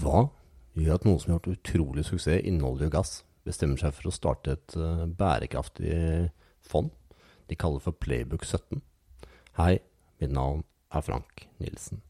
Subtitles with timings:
[0.00, 0.30] Hva
[0.80, 3.10] gjør at noen som har gjort utrolig suksess innen olje og gass,
[3.44, 6.30] bestemmer seg for å starte et uh, bærekraftig
[6.64, 6.88] fond
[7.50, 8.80] de kaller for Playbook 17?
[9.58, 9.74] Hei,
[10.22, 12.00] mitt navn er Frank Nilsen.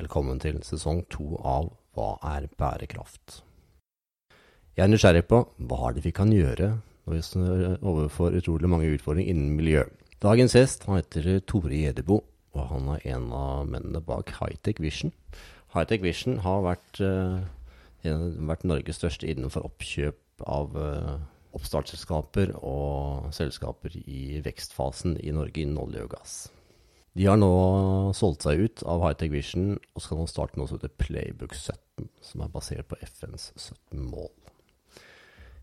[0.00, 3.42] Velkommen til sesong to av Hva er bærekraft?
[4.74, 6.70] Jeg er nysgjerrig på hva er det vi kan gjøre
[7.04, 9.84] når vi står overfor utrolig mange utfordringer innen miljø.
[10.24, 12.22] Dagens gjest heter Tore Gjedebo,
[12.56, 15.12] og han er en av mennene bak Hightech Vision.
[15.74, 17.42] Hightech Vision har vært, uh,
[18.48, 21.16] vært Norges største innenfor oppkjøp av uh,
[21.54, 26.36] oppstartsselskaper og selskaper i vekstfasen i Norge innen olje og gass.
[27.14, 27.50] De har nå
[28.18, 32.08] solgt seg ut av Hightech Vision og skal nå starte noe som heter Playbook 17,
[32.26, 34.32] som er basert på FNs 17 mål.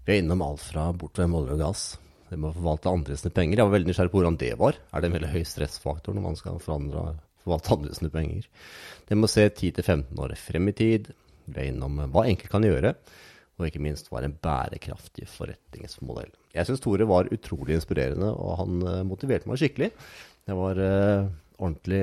[0.06, 1.84] Vi er innom alt fra bortvem olje og gass,
[2.32, 3.60] det med å forvalte andres penger.
[3.60, 4.78] Jeg var veldig nysgjerrig på hvordan det var.
[4.96, 7.04] Er det en veldig høy stressfaktor når man skal forandre,
[7.44, 8.48] forvalte andres penger?
[9.08, 11.12] Det med å se 10-15 år frem i tid.
[11.52, 12.94] gå innom hva enkelt kan gjøre,
[13.60, 16.32] og ikke minst er en bærekraftig forretningsmodell.
[16.56, 19.92] Jeg syns Tore var utrolig inspirerende, og han motiverte meg skikkelig.
[20.50, 21.30] Jeg var uh,
[21.62, 22.02] ordentlig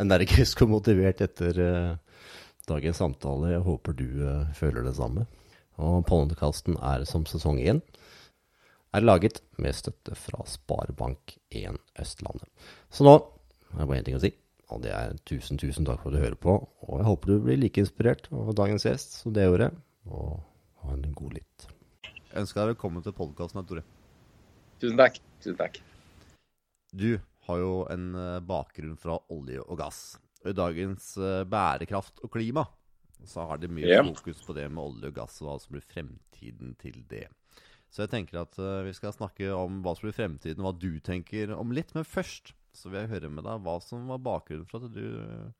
[0.00, 2.22] energisk og motivert etter uh,
[2.68, 3.52] dagens samtale.
[3.52, 5.26] Jeg håper du uh, føler det samme.
[5.78, 7.82] Og Pollenkasten er som sesong én.
[8.96, 12.48] Er laget med støtte fra Sparebank1 Østlandet.
[12.90, 14.32] Så nå er det bare én ting å si,
[14.68, 16.54] og det er tusen, tusen takk for at du hører på.
[16.86, 19.70] Og jeg håper du blir like inspirert av dagens gjest som det gjorde,
[20.12, 20.38] og
[20.84, 21.68] ha en god lytt.
[22.28, 23.84] Jeg ønsker deg velkommen til podkasten, Tore.
[24.78, 25.20] Tusen takk.
[25.40, 25.80] Tusen takk.
[26.92, 27.10] Du
[27.48, 28.10] har jo en
[28.48, 30.02] bakgrunn fra olje og gass.
[30.44, 31.14] Og I dagens
[31.50, 32.68] bærekraft og klima
[33.26, 34.06] så har det mye yeah.
[34.06, 37.26] fokus på det med olje og gass, og hva som blir fremtiden til det.
[37.90, 40.82] Så jeg tenker at uh, vi skal snakke om hva som blir fremtiden, og hva
[40.82, 41.94] du tenker om litt.
[41.96, 45.52] Men først så vil jeg høre med deg hva som var bakgrunnen for at du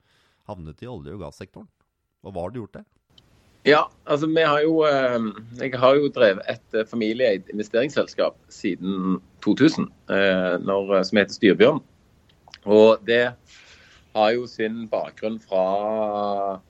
[0.49, 1.69] havnet i olje- og gassektoren.
[2.25, 2.87] Og hva har du gjort der?
[3.67, 4.85] Ja, altså vi har jo
[5.61, 9.91] Jeg har jo drevet et familieeid investeringsselskap siden 2000,
[10.65, 11.83] når, som heter Styrbjørn.
[12.65, 13.35] Og det
[14.15, 16.61] har jo sin bakgrunn fra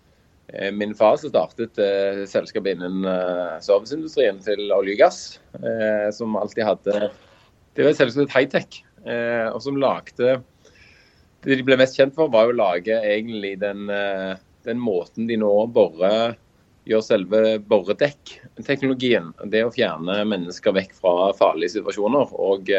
[0.72, 5.19] Min far som startet eh, selskapet innen eh, serviceindustrien til olje og gass,
[5.60, 7.10] eh, som alltid hadde
[7.77, 10.39] Det var et selskap high-tech, eh, og som lagde
[11.45, 13.87] Det de ble mest kjent for, var å lage egentlig den,
[14.67, 16.35] den måten de nå borer
[16.89, 19.31] gjør selve boredekk-teknologien.
[19.53, 22.73] Det å fjerne mennesker vekk fra farlige situasjoner og,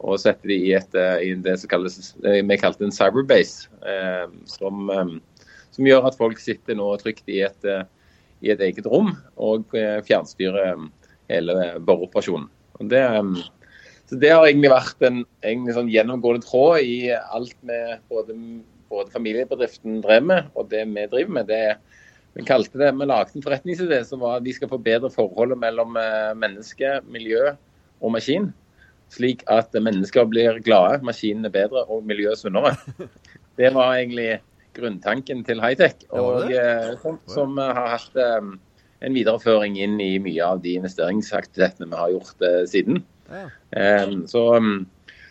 [0.00, 3.70] og sette dem i, et, i det som kalles, vi kalte en cyberbase,
[4.50, 4.90] som
[5.78, 7.86] som gjør at folk sitter nå trygt i et, eh,
[8.42, 10.86] i et eget rom og eh, fjernstyrer eh,
[11.30, 12.48] hele boreoperasjonen.
[12.90, 13.02] Det,
[14.08, 18.36] så det har egentlig vært en egentlig sånn gjennomgående tråd i alt med både,
[18.88, 21.50] både familiebedriften drev med og det vi driver med.
[21.50, 21.76] Det,
[22.38, 25.92] vi kalte det, vi lagde en forretningsidé som var at vi skal forbedre forholdet mellom
[26.40, 27.50] menneske, miljø
[28.00, 28.48] og maskin.
[29.12, 32.74] Slik at mennesker blir glade, maskinene bedre og miljøet sunnere.
[33.58, 34.38] Det var egentlig
[34.76, 40.60] grunntanken til Hightech, og eh, som, som, har hatt en videreføring inn i mye av
[40.62, 43.02] de investeringsaktivitetene vi har gjort siden.
[43.28, 43.46] Ja.
[44.04, 44.86] Um, så, um,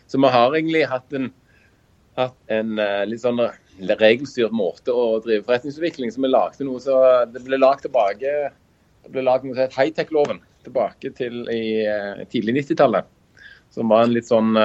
[0.06, 1.32] så, vi har egentlig hatt en,
[2.20, 3.42] hatt en uh, litt sånn
[4.02, 6.14] regelstyrt måte å drive forretningsutvikling.
[6.14, 7.00] Så vi lagde noe så
[7.30, 8.38] Det ble lagd tilbake
[9.08, 13.08] det ble lagd noe som high-tech-loven tilbake til i uh, tidlig 90-tallet.
[13.72, 14.56] Som var en litt sånn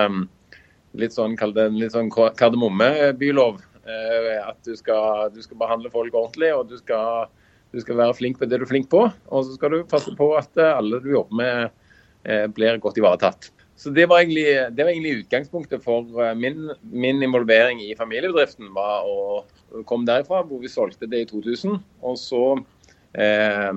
[0.92, 5.91] litt sånn, kall det en litt sånn kardemommebylov Eh, at du skal, du skal, behandle
[5.91, 7.31] folk ordentlig, og du skal,
[7.75, 9.09] du skal, være flink på det du er flink på.
[9.10, 11.81] Og så skal du passe på at eh, alle du jobber med, eh,
[12.22, 13.50] blir godt ivaretatt.
[13.77, 14.44] Så Det var egentlig,
[14.77, 16.06] det var egentlig utgangspunktet for
[16.38, 18.69] min, min, involvering i familiebedriften.
[18.75, 19.43] var å
[19.88, 21.81] komme derifra, hvor vi solgte det i 2000.
[22.06, 22.44] Og så
[23.19, 23.72] eh,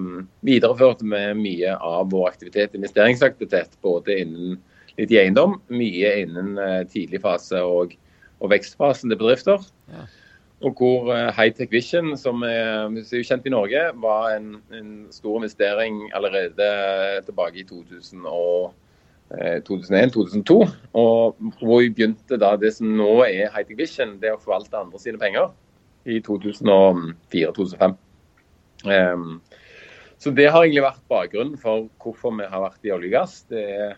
[0.46, 4.60] videreførte vi mye av vår aktivitet, investeringsaktivitet, både innen
[5.00, 7.98] litt i eiendom, mye innen eh, tidlig fase og
[8.44, 9.66] og vekstfasen til bedrifter.
[9.92, 10.06] Ja.
[10.66, 15.38] Og hvor eh, Hightech Vision, som er, er kjent i Norge, var en, en, stor
[15.38, 16.68] investering allerede
[17.28, 20.58] tilbake i 2001-2002.
[20.64, 24.82] Eh, og hvor vi begynte da det som nå er Hightech Vision, det å forvalte
[24.82, 25.48] andre sine penger,
[26.06, 27.94] i 2004-2005.
[28.86, 29.42] Um, ehm,
[30.22, 33.34] så det har egentlig vært bakgrunnen for hvorfor vi har vært i olje og gass.
[33.50, 33.96] Det er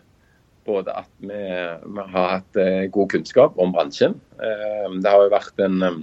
[0.68, 4.18] både at vi, vi har hatt eh, god kunnskap om bransjen.
[4.36, 6.00] Um, det har jo vært en, eh,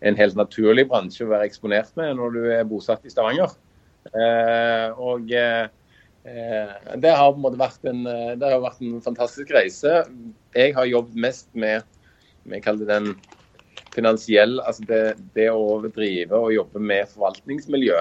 [0.00, 3.52] en, helt naturlig bransje å være eksponert med når du er bosatt i Stavanger.
[4.96, 10.00] Og det har på en måte vært en, det har vært en fantastisk reise.
[10.56, 11.84] Jeg har jobbet mest med
[12.48, 13.12] vi kaller det den
[13.94, 15.02] finansielle, altså det,
[15.36, 18.00] det, å drive og jobbe med forvaltningsmiljø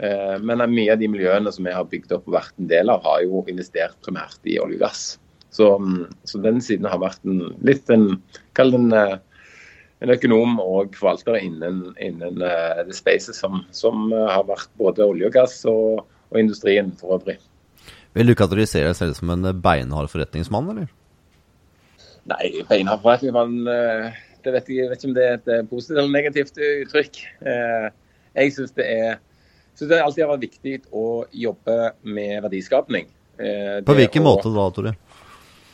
[0.00, 2.92] Eh, men mye av de miljøene som vi har bygd opp og vært en del
[2.92, 5.02] av, har jo investert primært i olje og gass.
[5.52, 8.14] Så, mm, så den siden har vært en, litt en
[8.56, 9.18] Kall det eh,
[10.00, 15.04] en økonom og forvalter innen, innen uh, det spacet som, som uh, har vært både
[15.04, 17.36] olje og gass og, og industrien for øvrig.
[18.16, 20.88] Vil du kategorisere deg selv som en beinhard forretningsmann, eller?
[22.30, 25.98] Nei, beinhard forretningsmann uh, det vet jeg, jeg, vet ikke om det er et positivt
[25.98, 27.18] eller negativt uttrykk.
[27.44, 29.18] jeg syns det er
[29.76, 31.74] synes det alltid har vært viktig å jobbe
[32.08, 33.10] med verdiskapning.
[33.84, 34.94] På hvilken å, måte da, Tore?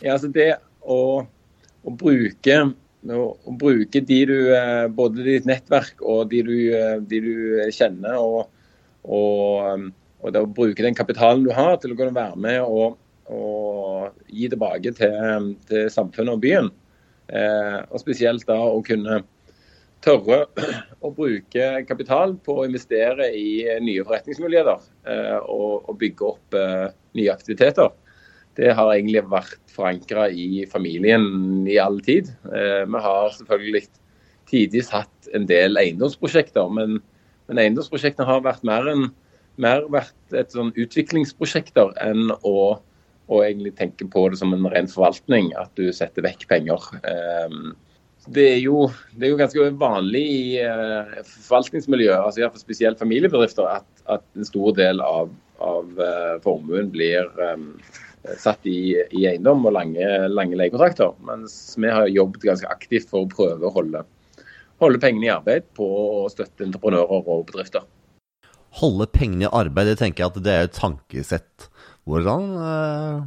[0.03, 0.49] Ja, altså det
[0.83, 2.59] å, å bruke
[3.15, 7.35] å, bruke de du, eh, både ditt nettverk og de du, eh, de du
[7.75, 8.49] kjenner, og,
[9.05, 9.91] og,
[10.23, 12.97] og å bruke den kapitalen du har til å kunne være med og,
[13.31, 16.71] og gi tilbake til, til, samfunnet og byen.
[17.27, 19.23] Eh, og spesielt da å kunne
[20.05, 20.45] tørre
[21.05, 26.89] å bruke kapital på å investere i nye forretningsmuligheter eh, og, og, bygge opp eh,
[27.19, 27.91] nye aktiviteter
[28.57, 32.31] det har egentlig vært forankra i familien i all tid.
[32.49, 33.85] Eh, vi har selvfølgelig
[34.51, 37.01] tidvis hatt en del eiendomsprosjekter, men,
[37.51, 39.09] men eiendomsprosjektene har vært mer, en,
[39.61, 44.89] mer vært et sånn utviklingsprosjekter enn å, å, egentlig tenke på det som en ren
[44.91, 46.89] forvaltning, at du setter vekk penger.
[47.03, 47.59] Eh,
[48.33, 51.13] det er, jo, det er jo ganske vanlig i uh,
[51.45, 55.31] forvaltningsmiljøet, altså spesielt familiebedrifter, at, at, en stor del av,
[55.63, 55.93] av
[56.43, 57.31] formuen blir
[58.41, 61.15] satt i, i eiendom og lange, lange leiekontrakter.
[61.27, 64.03] Mens vi har jobbet ganske aktivt for å prøve å holde,
[64.83, 67.87] holde pengene i arbeid på å støtte entreprenører og bedrifter.
[68.77, 71.69] Holde pengene i arbeid, det tenker jeg at det er et tankesett.
[72.07, 73.23] Hvordan, eh,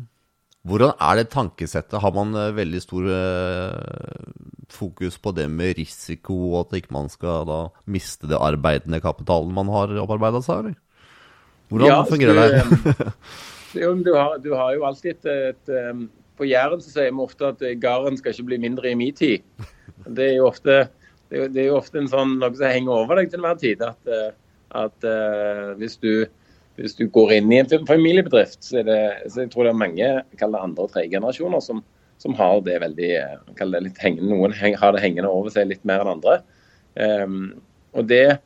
[0.69, 1.97] hvordan er det tankesettet?
[2.03, 4.27] Har man eh, veldig stor eh,
[4.69, 9.55] fokus på det med risiko, og at ikke man skal da miste det arbeidende kapitalen
[9.55, 10.77] man har opparbeida seg, eller?
[11.69, 13.07] Hvordan ja, fungerer det?
[13.73, 16.07] Du har, du har, jo alltid et, et, et
[16.39, 19.43] På Jæren så sier vi ofte at garden skal ikke bli mindre i min tid.
[20.07, 20.85] Det er jo ofte,
[21.29, 23.83] det er, det er jo ofte sånn, noe som henger over deg til enhver tid.
[23.83, 24.13] At,
[24.79, 26.25] at uh, hvis, du,
[26.79, 30.11] hvis, du, går inn i en familiebedrift, så, det, så jeg tror det er mange
[30.47, 31.83] andre og tredje generasjoner som,
[32.23, 33.11] som, har det veldig
[33.59, 36.39] det litt hengende, Noen har det hengende over seg litt mer enn andre.
[36.95, 37.41] Um,
[37.93, 38.39] og det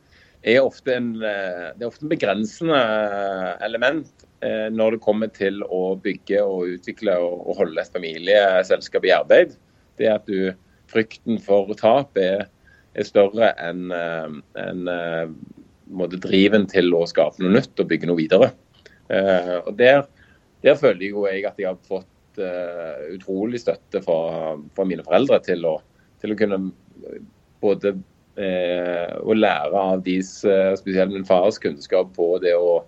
[0.44, 2.80] er ofte en, eh, det er ofte en begrensende
[3.64, 9.12] element Eh, når det kommer til å bygge og utvikle og holde et familieselskap i
[9.14, 9.54] arbeid,
[10.00, 10.52] det at du,
[10.90, 12.44] frykten for tap er,
[12.92, 18.20] er større enn en, en, eh, driven til å skape noe nytt og bygge noe
[18.20, 18.50] videre.
[19.08, 20.04] Eh, og Der,
[20.66, 22.10] der føler jo jeg at jeg har fått
[23.14, 25.76] utrolig støtte fra, fra mine foreldre til å,
[26.18, 26.58] til å kunne
[27.62, 28.00] både eh,
[28.34, 30.40] å lære av deres,
[30.80, 32.80] spesielt min fars kunnskap på det å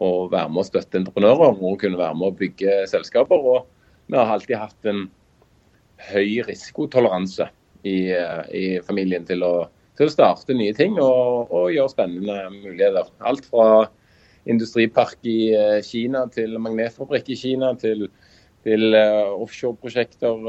[0.00, 3.44] å, være med å støtte entreprenører og kunne være med å bygge selskaper.
[3.52, 3.66] Og
[4.10, 5.06] vi har alltid hatt en
[6.10, 7.50] høy risikotoleranse
[7.84, 7.98] i,
[8.56, 9.54] i familien til å,
[9.98, 13.12] til å, starte nye ting og, og, gjøre spennende muligheter.
[13.28, 13.86] Alt fra
[14.48, 18.06] industripark i eh, Kina til magnetfabrikk i Kina til,
[18.64, 20.48] til offshoreprosjekter,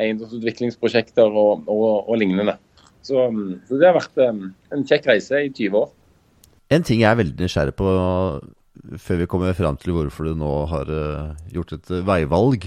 [0.00, 2.56] eiendomsutviklingsprosjekter og, og, og lignende.
[3.04, 3.28] Så,
[3.68, 5.90] så, det har vært um, en kjekk reise i 20 år.
[6.72, 7.88] En ting jeg er veldig nysgjerrig på
[9.00, 12.66] før vi kommer fram til hvorfor du nå har uh, gjort et uh, veivalg,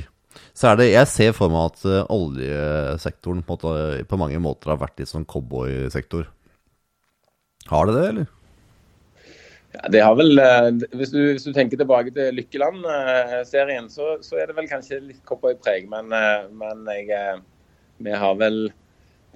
[0.57, 4.73] så er det Jeg ser for meg at uh, oljesektoren på, måte, på, mange måter
[4.73, 6.29] har vært litt sånn cowboysektor.
[7.67, 8.33] Har det det, eller?
[9.75, 10.39] Ja, det har vel
[10.95, 15.19] hvis du, hvis du tenker tilbake til Lykkeland-serien, så, så, er det vel kanskje litt
[15.27, 15.89] cowboypreg.
[15.91, 16.13] Men,
[16.57, 17.41] men jeg,
[18.01, 18.69] vi har vel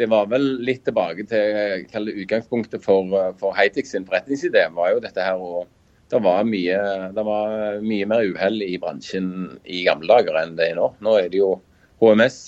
[0.02, 1.54] det var vel litt tilbake til
[1.94, 4.66] det, utgangspunktet for, for Heitik sin forretningsidé.
[4.74, 5.68] var jo dette her å
[6.12, 6.78] det var mye,
[7.16, 9.30] det var mye mer uhell i bransjen
[9.64, 10.90] i gamle dager enn det er nå.
[11.00, 11.54] Nå er det jo
[12.02, 12.40] HMS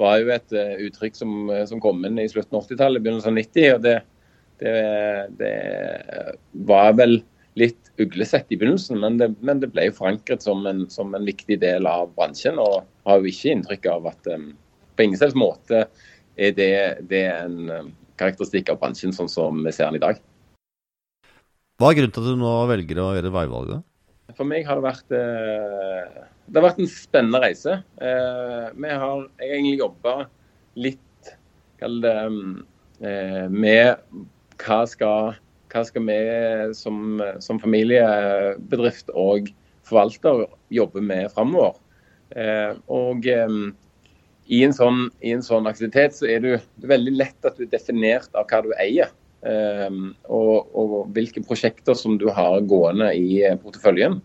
[0.00, 1.32] var jo et uh, uttrykk som,
[1.68, 3.68] som, kom inn i slutten av 80-tallet, begynnelsen av 90.
[3.76, 3.94] og det,
[4.60, 4.74] det,
[5.40, 5.54] det,
[6.68, 7.20] var vel
[7.60, 11.88] litt uglesett i begynnelsen, men det, men ble forankret som en, som en, viktig del
[11.88, 12.60] av bransjen.
[12.60, 14.50] Og har jo ikke inntrykk av at um,
[14.96, 15.86] på ingen selvs måte
[16.36, 16.72] er det,
[17.10, 20.20] det er en um, karakteristikk av bransjen sånn som vi ser den i dag.
[21.80, 23.88] Hva er grunnen til at du nå velger å gjøre veivalget?
[24.36, 27.78] For meg har det vært, eh, det har vært en spennende reise.
[28.00, 30.14] Eh, vi har egentlig jobba
[30.76, 31.00] litt
[31.82, 32.14] det,
[33.02, 33.96] eh, med
[34.62, 35.34] hva skal,
[35.72, 36.18] hva skal vi
[36.78, 39.50] som, som, familiebedrift og
[39.82, 41.74] forvalter jobbe med framover.
[42.88, 43.26] Og
[44.52, 46.56] i en, sånn, i en sånn aktivitet så er det
[46.88, 49.12] veldig lett at du er definert av hva du eier.
[49.42, 54.20] og, og, hvilke prosjekter som du har gående i porteføljen.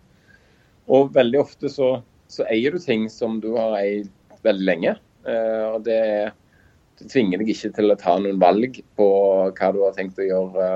[0.93, 1.95] Og veldig ofte så,
[2.29, 4.11] så eier du ting som du har eid
[4.45, 4.93] veldig lenge.
[5.71, 6.01] og det,
[6.99, 9.07] det tvinger deg ikke til å ta noen valg på
[9.57, 10.69] hva du har tenkt å gjøre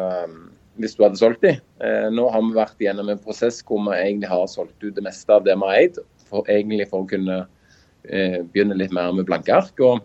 [0.80, 1.56] hvis du hadde solgt de.
[1.84, 5.06] Uh, nå har vi vært gjennom en prosess hvor vi egentlig har solgt ut det
[5.06, 7.42] meste av det vi har eid, for, egentlig for å kunne
[8.10, 9.82] eh, begynne litt mer med blanke ark.
[9.84, 10.02] Og,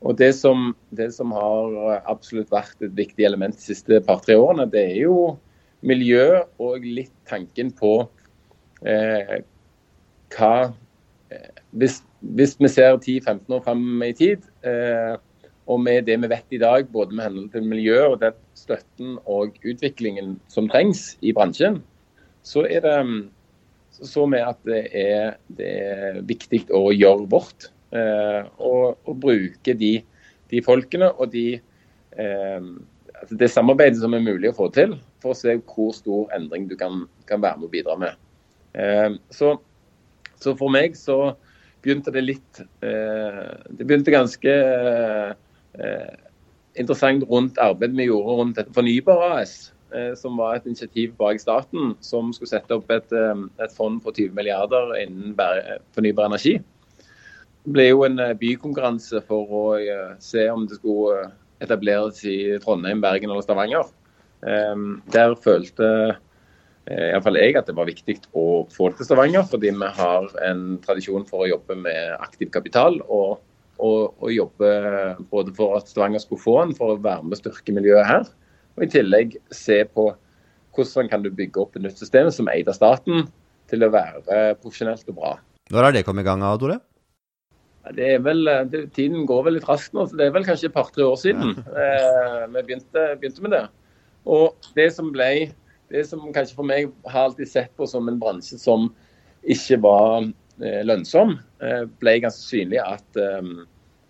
[0.00, 4.68] og det, som, det, som, har absolutt vært et viktig element de siste par-tre årene,
[4.70, 5.16] det er jo
[5.86, 7.94] miljø og litt tanken på
[8.84, 9.40] eh,
[10.34, 10.54] hva
[11.32, 11.50] eh,
[11.80, 12.00] hvis,
[12.36, 15.16] hvis, vi ser 10-15 år frem i tid, eh,
[15.70, 19.18] og med det vi vet i dag, både med hensyn til miljø og den støtten
[19.30, 21.80] og utviklingen som trengs i bransjen,
[22.42, 22.96] så er det
[24.06, 27.70] så vi at det er, det er viktig å gjøre vårt.
[27.90, 29.96] Eh, og, og, bruke de,
[30.52, 31.58] de, folkene og de,
[32.14, 32.68] eh,
[33.16, 36.68] altså det samarbeidet som er mulig å få til, for å se hvor stor endring
[36.70, 38.18] du kan, kan være med å bidra med.
[38.78, 39.56] Eh, så,
[40.38, 41.34] så, for meg så
[41.82, 44.52] begynte det litt eh, Det begynte ganske
[45.78, 46.14] Eh,
[46.80, 49.70] interessant rundt arbeidet vi gjorde rundt dette Fornybar AS,
[50.18, 54.12] som var et initiativ bak staten, som skulle sette opp et, eh, et fond på
[54.12, 55.34] 20 milliarder innen
[55.94, 56.58] fornybar energi.
[57.64, 59.64] Det ble jo en bykonkurranse for å
[60.22, 61.26] se om det skulle
[61.60, 63.84] etableres i Trondheim, Bergen eller Stavanger.
[64.40, 66.16] Der følte
[66.88, 70.78] iallfall jeg at det var viktig å få det til Stavanger, fordi vi har en
[70.80, 72.96] tradisjon for å jobbe med aktiv kapital.
[73.06, 73.40] og,
[73.80, 74.70] og jobbe
[75.30, 78.26] både for at Stavanger skulle få den, for å være med og styrke miljøet her.
[78.78, 80.10] Og i tillegg se på
[80.76, 83.26] hvordan kan du bygge opp et nytt system som av staten,
[83.70, 85.32] til å være profesjonelt og bra.
[85.70, 86.80] Når har det kommet i gang, Tore?
[87.96, 90.04] Det er vel, det, Tiden går vel litt raskt nå.
[90.06, 93.62] så Det er vel kanskje et par-tre år siden eh, vi begynte, begynte, med det.
[94.28, 95.30] Og det som ble,
[95.90, 98.90] det som kanskje for meg har alltid sett på som en bransje som
[99.42, 103.54] ikke var eh, lønnsom, eh, ble ganske synlig at Eh,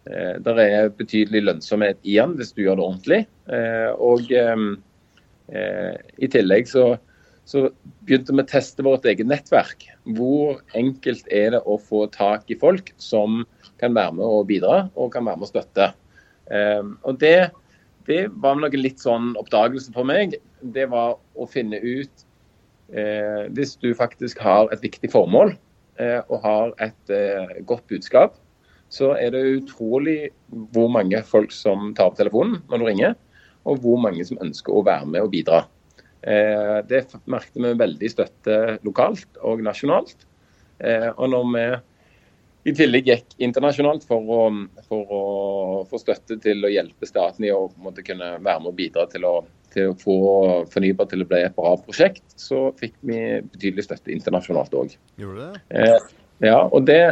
[0.08, 3.20] det er betydelig lønnsomhet i den hvis du gjør det ordentlig.
[3.52, 6.94] Eh, og eh, i tillegg så,
[7.48, 7.66] så
[8.08, 9.84] begynte vi å teste vårt eget nettverk.
[10.16, 13.42] Hvor enkelt er det å få tak i folk som
[13.80, 15.86] kan være med og bidra, og kan være med og støtte.
[17.08, 17.48] Og det,
[18.04, 20.34] det var noe litt sånn oppdagelse for meg.
[20.60, 22.26] Det var å finne ut
[23.54, 25.54] Hvis du faktisk har et viktig formål
[26.02, 27.12] og har et
[27.64, 28.34] godt budskap,
[28.90, 30.32] så er det utrolig
[30.74, 33.14] hvor mange folk som tar opp telefonen når du ringer,
[33.68, 35.62] og hvor mange som ønsker å være med og bidra.
[36.20, 38.56] Eh, det merket vi veldig støtte
[38.86, 40.26] lokalt og nasjonalt.
[40.82, 41.64] Eh, og når vi
[42.70, 44.42] i tillegg gikk internasjonalt for å,
[44.88, 45.22] for å
[45.88, 47.70] få støtte til å hjelpe staten i å
[48.04, 49.34] kunne være med og bidra til å,
[49.72, 50.18] til å få
[50.72, 53.22] fornybar til å bli et bra prosjekt, så fikk vi
[53.54, 54.98] betydelig støtte internasjonalt òg.
[55.20, 55.64] Gjorde det?
[55.72, 56.10] Eh,
[56.50, 57.02] ja, og det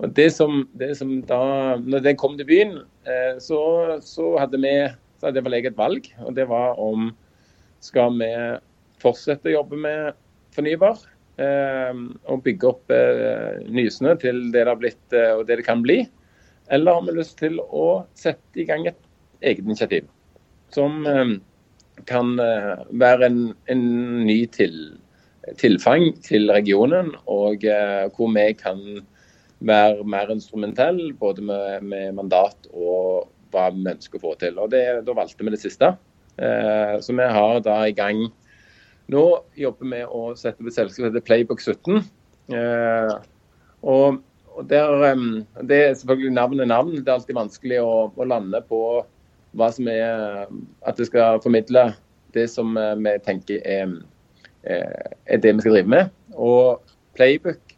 [0.00, 3.60] og det som, det som da, når den kom til byen, eh, så,
[4.04, 4.72] så, hadde vi
[5.20, 6.08] så hadde jeg et valg.
[6.24, 7.10] Og det var om
[7.84, 8.30] skal vi
[9.00, 10.16] fortsette å jobbe med
[10.56, 11.02] fornybar
[11.40, 12.00] eh,
[12.32, 16.00] og bygge opp eh, Nysnø til det det har blitt og det det kan bli.
[16.72, 18.98] Eller har vi lyst til å sette i gang et
[19.44, 20.08] eget initiativ
[20.70, 21.02] som
[22.06, 23.38] kan være en,
[23.72, 23.80] en
[24.22, 24.76] ny til,
[25.58, 27.66] tilfang til regionen, og
[28.14, 28.78] hvor vi kan
[29.60, 34.58] være mer instrumentell, både med, med, mandat og hva vi ønsker å få til.
[34.62, 35.94] Og det, Da valgte vi det siste.
[36.38, 38.30] Eh, så vi har da i gang
[39.10, 39.22] Nå
[39.58, 42.04] jobber vi å sette opp et selskap som heter Playbook 17.
[42.54, 43.14] Eh,
[43.82, 44.20] og,
[44.54, 45.16] og der,
[45.66, 46.94] Det er selvfølgelig navn er navn.
[46.94, 48.80] Det er alltid vanskelig å, å, lande på
[49.58, 50.46] hva som er
[50.86, 51.88] At det skal formidle
[52.34, 53.96] det som eh, vi tenker er,
[54.62, 56.14] eh, er det vi skal drive med.
[56.38, 56.78] Og
[57.18, 57.74] Playbook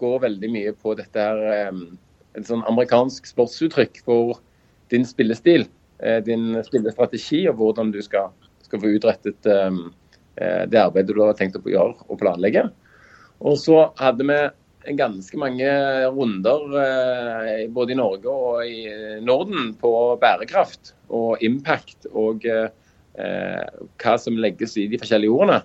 [0.00, 1.70] går veldig mye på dette her
[2.36, 4.40] et sånn amerikansk sportsuttrykk for
[4.92, 5.66] din spillestil,
[6.00, 8.30] eh, din spillestrategi og hvordan du skal,
[8.66, 9.88] skal få utrettet um,
[10.36, 12.66] det arbeidet du har tenkt å gjøre og planlegge.
[13.40, 14.36] Og så hadde vi
[14.98, 15.70] ganske mange
[16.12, 18.84] runder eh, både i Norge og i
[19.24, 19.90] Norden på
[20.20, 22.68] bærekraft og impact og eh,
[23.16, 25.62] hva som legges i de forskjellige ordene.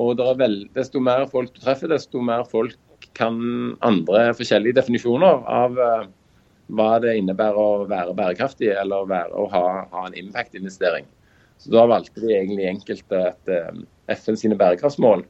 [0.00, 2.78] Og vel, Desto mer folk du treffer, desto mer folk
[3.18, 3.38] kan
[3.84, 6.04] andre forskjellige definisjoner av uh,
[6.70, 11.08] hva det innebærer å være bærekraftig eller være, å ha, ha en impact-investering.
[11.60, 13.82] Så Da valgte vi egentlig enkelt at eh,
[14.14, 15.26] FN sine bærekraftsmål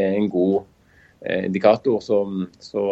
[0.00, 1.98] er en god uh, indikator.
[2.00, 2.20] Så,
[2.62, 2.84] så,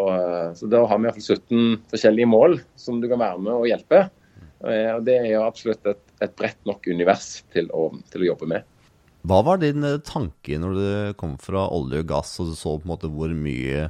[0.58, 4.04] så, da har vi iallfall 17 forskjellige mål som du kan være med og hjelpe.
[4.62, 8.46] Og det er jo absolutt et, et bredt nok univers til å, til å, jobbe
[8.52, 8.68] med.
[9.26, 10.86] Hva var din tanke når du
[11.18, 13.88] kom fra olje og gass og du så på en måte hvor mye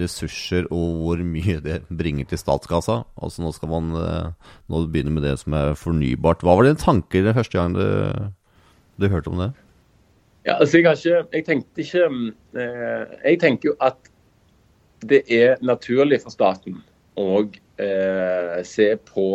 [0.00, 3.02] ressurser og hvor mye det bringer til statskassa?
[3.20, 6.42] Altså Nå skal man nå begynne med det som er fornybart.
[6.42, 7.84] Hva var dine tanker den første gang du,
[8.98, 9.52] du hørte om det?
[10.44, 13.96] Ja, altså jeg, har ikke, jeg tenkte ikke eh, Jeg tenker jo at
[15.04, 16.82] det er naturlig for staten
[17.20, 17.44] å
[17.80, 19.26] eh, se på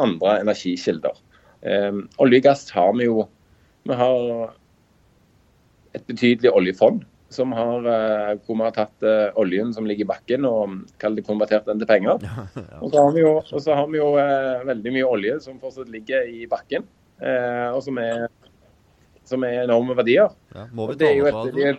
[0.00, 1.18] andre energikilder.
[1.62, 3.26] Eh, olje og gass har vi jo
[3.86, 4.54] Vi har
[5.94, 10.08] et betydelig oljefond som har, eh, hvor vi har tatt eh, oljen som ligger i
[10.08, 12.18] bakken og det konvertert den til penger.
[12.26, 12.80] Ja, ja.
[12.82, 13.34] Og så har vi jo,
[13.78, 16.86] har vi jo eh, veldig mye olje som fortsatt ligger i bakken,
[17.20, 18.26] og som er,
[19.28, 20.32] som er enorme verdier.
[20.54, 21.74] Ja, må vi ta med på det?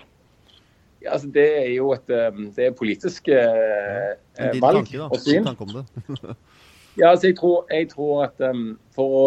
[1.02, 4.12] Ja, altså det er jo et det er politisk eh,
[4.62, 5.48] valg tanke, og syn.
[7.00, 9.26] ja, altså jeg tror, jeg tror at um, for å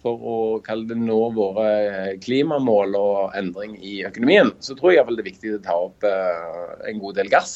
[0.00, 5.20] for å kalle det nå våre klimamål og endring i økonomien, så tror jeg det
[5.20, 7.54] er viktig å ta opp eh, en god del gass.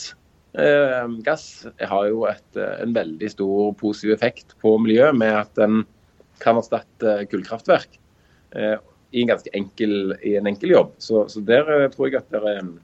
[0.55, 5.55] Eh, gass har jo et, eh, en veldig stor positiv effekt på miljøet med at
[5.59, 5.83] den
[6.43, 7.97] kan erstatte kullkraftverk
[8.59, 8.77] eh,
[9.15, 10.93] i en ganske enkel, en enkel jobb.
[10.99, 12.75] Så, så der eh, tror jeg at det er, en,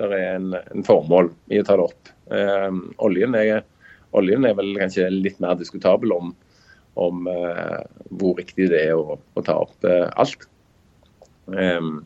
[0.00, 2.12] der er en, en, formål i å ta det opp.
[2.34, 3.64] Eh, oljen, er,
[4.16, 6.34] oljen er vel kanskje litt mer diskutabel om
[6.94, 7.82] om eh,
[8.18, 10.46] hvor riktig det er å, å ta opp eh, alt.
[11.46, 12.04] Um,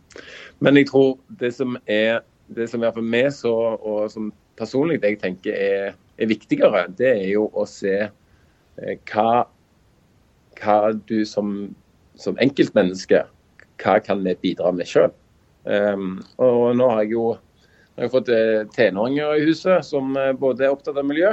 [0.64, 4.30] men jeg tror det som er det som i hvert fall vi så, og som
[4.58, 9.44] personlig jeg tenker er, er, viktigere, det er jo å se eh, hva,
[10.58, 10.78] hva
[11.10, 11.68] du som,
[12.16, 13.26] som enkeltmenneske
[13.78, 15.12] hva kan vi bidra med sjøl.
[15.68, 17.28] Um, og nå har jeg jo
[17.98, 18.28] jeg har fått
[18.76, 21.32] tenåringer i huset som både er opptatt av miljø,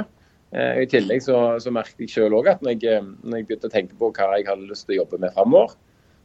[0.56, 3.68] I tillegg så, så merket jeg selv også at når jeg, eh, når jeg, begynte
[3.68, 5.74] å tenke på hva jeg hadde lyst til å jobbe med framover,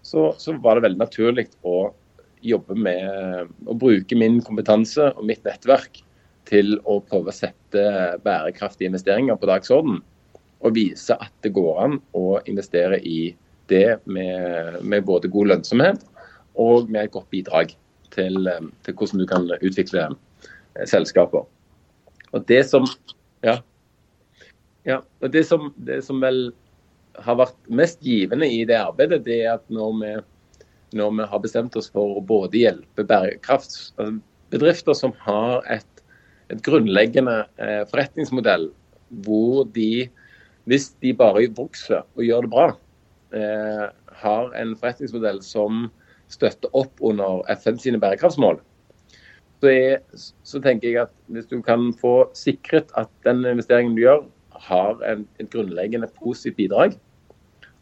[0.07, 1.91] så, så, var det veldig naturlig å
[2.41, 5.99] jobbe med å bruke min kompetanse og mitt nettverk
[6.49, 7.83] til å prøve å sette
[8.23, 9.99] bærekraftige investeringer på dagsorden.
[10.61, 13.33] Og vise at det går an å investere i
[13.69, 16.05] det med, med både god lønnsomhet
[16.59, 17.75] og med et godt bidrag
[18.15, 20.07] til, eh, til hvordan du kan utvikle
[20.87, 21.45] selskaper.
[22.31, 22.87] Og det som,
[23.43, 23.59] ja,
[24.87, 26.51] ja, og det som, det som, vel
[27.21, 30.11] har vært mest givende i det arbeidet, det er at når vi,
[30.97, 36.03] når vi har bestemt oss for å både hjelpe bærekraftsbedrifter som har et,
[36.49, 38.69] et grunnleggende eh, forretningsmodell
[39.25, 40.07] hvor de,
[40.71, 42.67] hvis de bare vokser og gjør det bra,
[43.35, 43.87] eh,
[44.23, 45.89] har en forretningsmodell som
[46.31, 48.61] støtter opp under FN sine bærekraftsmål,
[49.61, 49.99] så, er,
[50.47, 54.23] så tenker jeg at hvis du kan få sikret at den investeringen du gjør,
[54.67, 56.95] har en, et grunnleggende positivt bidrag,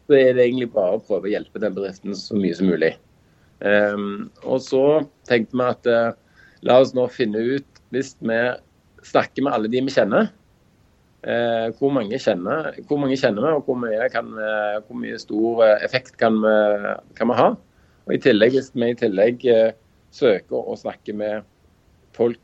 [0.06, 2.94] så er det egentlig bare å prøve å hjelpe den bedriften så mye som mulig.
[3.60, 4.82] Um, og så
[5.28, 6.12] tenkte vi at uh,
[6.66, 8.40] la oss nå finne ut, hvis vi
[9.06, 10.30] snakker med alle de vi kjenner,
[11.28, 15.20] uh, hvor, mange kjenner hvor mange kjenner vi, og hvor mye, kan, uh, hvor mye
[15.20, 16.56] stor effekt kan vi,
[17.20, 17.50] kan vi, ha.
[18.08, 19.44] Og i tillegg, Hvis vi i tillegg
[20.10, 21.44] søker å snakke med
[22.16, 22.40] folk,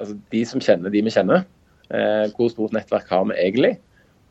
[0.00, 3.74] altså de som kjenner de vi kjenner, Eh, hvor stort nettverk har vi egentlig?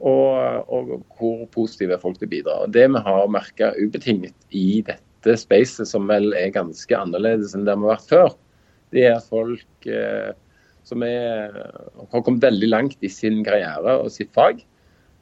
[0.03, 2.55] Og, og hvor positive er folk til å bidra.
[2.65, 7.67] Og Det vi har merka ubetinget i dette spacet, som vel er ganske annerledes enn
[7.67, 8.33] det vi har vært før,
[8.93, 10.33] det er at folk eh,
[10.87, 11.55] som er,
[12.11, 14.61] har kommet veldig langt i sin karriere og sitt fag,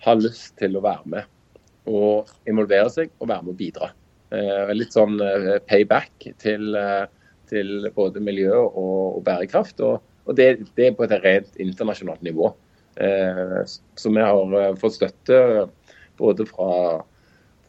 [0.02, 3.90] har lyst til å være med og involvere seg og være med å bidra.
[4.32, 7.06] Eh, litt sånn eh, payback til, eh,
[7.52, 9.82] til, både miljø og, og bærekraft.
[9.82, 12.52] og og det, det, er på et rent internasjonalt nivå.
[12.96, 15.40] Eh, så vi har eh, fått støtte
[16.20, 17.02] både fra,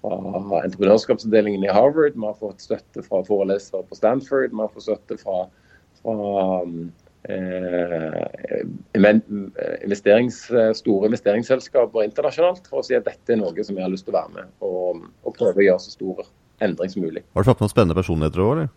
[0.03, 4.89] fra entreprenørskapsavdelingen i Harvard, vi har fått støtte fra forelesere på Stanford, vi har fått
[4.89, 5.47] støtte fra,
[6.03, 6.19] fra
[7.31, 8.61] eh,
[9.87, 10.45] investerings,
[10.77, 14.17] store investeringsselskaper internasjonalt for å si at dette er noe som vi har lyst til
[14.17, 16.27] å være med og, og prøve å gjøre så stor
[16.63, 17.25] endring som mulig.
[17.33, 18.73] Har du fått noen spennende personligheter òg, eller?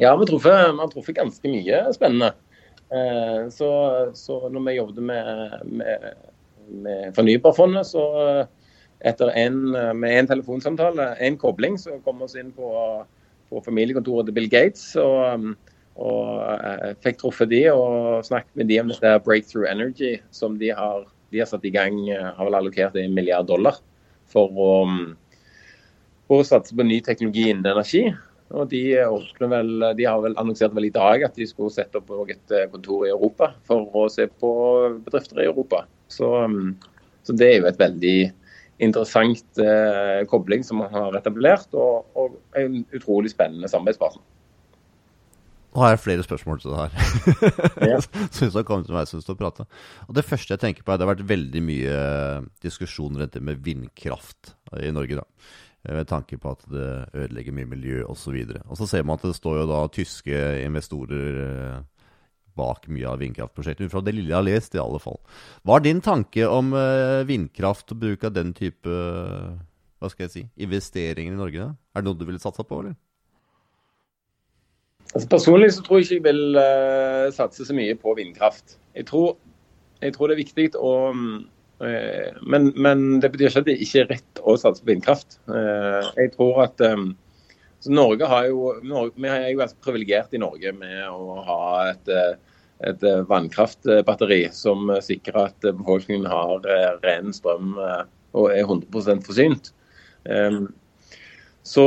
[0.00, 2.32] Ja, vi har truffet ganske mye spennende.
[2.92, 3.70] Eh, så,
[4.14, 6.08] så når vi jobbet med, med,
[6.68, 8.42] med Fornybarfondet, så eh,
[9.08, 12.68] etter en, med en telefonsamtale, en kobling, så kom vi oss inn på,
[13.50, 14.92] på familiekontoret til Bill Gates.
[15.00, 15.54] og,
[15.92, 20.70] og eh, fikk truffet de og snakket med de om dette Breakthrough Energy, som de
[20.76, 23.80] har, de har satt i gang, har vel allokert en milliard dollar
[24.32, 24.70] for å,
[26.28, 28.06] for å satse på ny teknologi innen energi.
[28.52, 28.82] Og de,
[29.40, 32.68] vel, de, har vel annonsert vel i dag at de skulle sette opp et eh,
[32.72, 34.52] kontor i Europa for å se på
[35.06, 35.86] bedrifter i Europa.
[36.12, 36.74] Så, mm,
[37.24, 38.18] så det er jo et veldig
[38.82, 44.24] interessant eh, kobling som man har etablert, og, og en utrolig spennende samarbeidspartner.
[45.72, 46.92] Nå har jeg flere spørsmål til det her.
[47.92, 47.98] Ja.
[48.28, 49.64] synes har kommet til meg synes å prate.
[50.04, 51.94] Og Det første jeg tenker på, er det har vært veldig mye
[52.64, 55.22] diskusjon rundt det med vindkraft i Norge.
[55.22, 55.24] da.
[55.82, 58.36] Med tanke på at det ødelegger mye miljø osv.
[58.38, 62.06] Og, så og så ser man at det står jo da tyske investorer eh,
[62.54, 63.90] bak mye av vindkraftprosjektet.
[63.90, 65.18] Fra det lille jeg har lest, i alle fall.
[65.66, 69.02] Hva er din tanke om eh, vindkraft og bruk av den type
[70.02, 71.62] hva skal jeg si, investeringer i Norge?
[71.62, 71.74] Da?
[71.94, 72.96] Er det noe du ville satsa på, eller?
[75.12, 78.78] Altså personlig så tror jeg ikke jeg vil uh, satse så mye på vindkraft.
[78.96, 79.36] Jeg tror,
[80.02, 81.36] jeg tror det er viktig å uh,
[81.82, 85.38] men, men, det betyr ikke at det ikke er rett å satse på vindkraft.
[85.50, 87.08] Uh, jeg tror at um,
[87.90, 92.12] Norge jo, Norge, Vi er jo ganske privilegert i Norge med å ha et,
[92.86, 96.62] et vannkraftbatteri som sikrer at befolkningen har
[97.02, 99.72] ren strøm og er 100 forsynt.
[101.66, 101.86] Så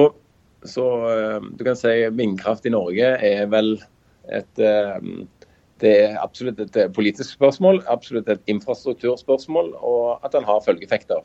[0.65, 3.75] så eh, du kan si vindkraft i Norge er vel
[4.33, 4.97] et eh,
[5.83, 11.23] det er absolutt et eh, politisk spørsmål, absolutt et infrastrukturspørsmål, og at den har følgeeffekter.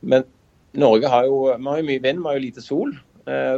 [0.00, 0.24] Men
[0.72, 2.94] Norge har jo, vi har jo mye vind, vi har jo lite sol.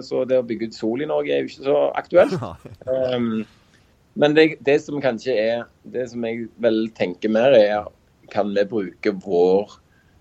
[0.05, 2.35] Så det å bygge ut sol i Norge er jo ikke så aktuelt.
[4.15, 7.89] Men det, det som kanskje er Det som jeg vel tenker mer, er
[8.33, 9.73] kan vi bruke vår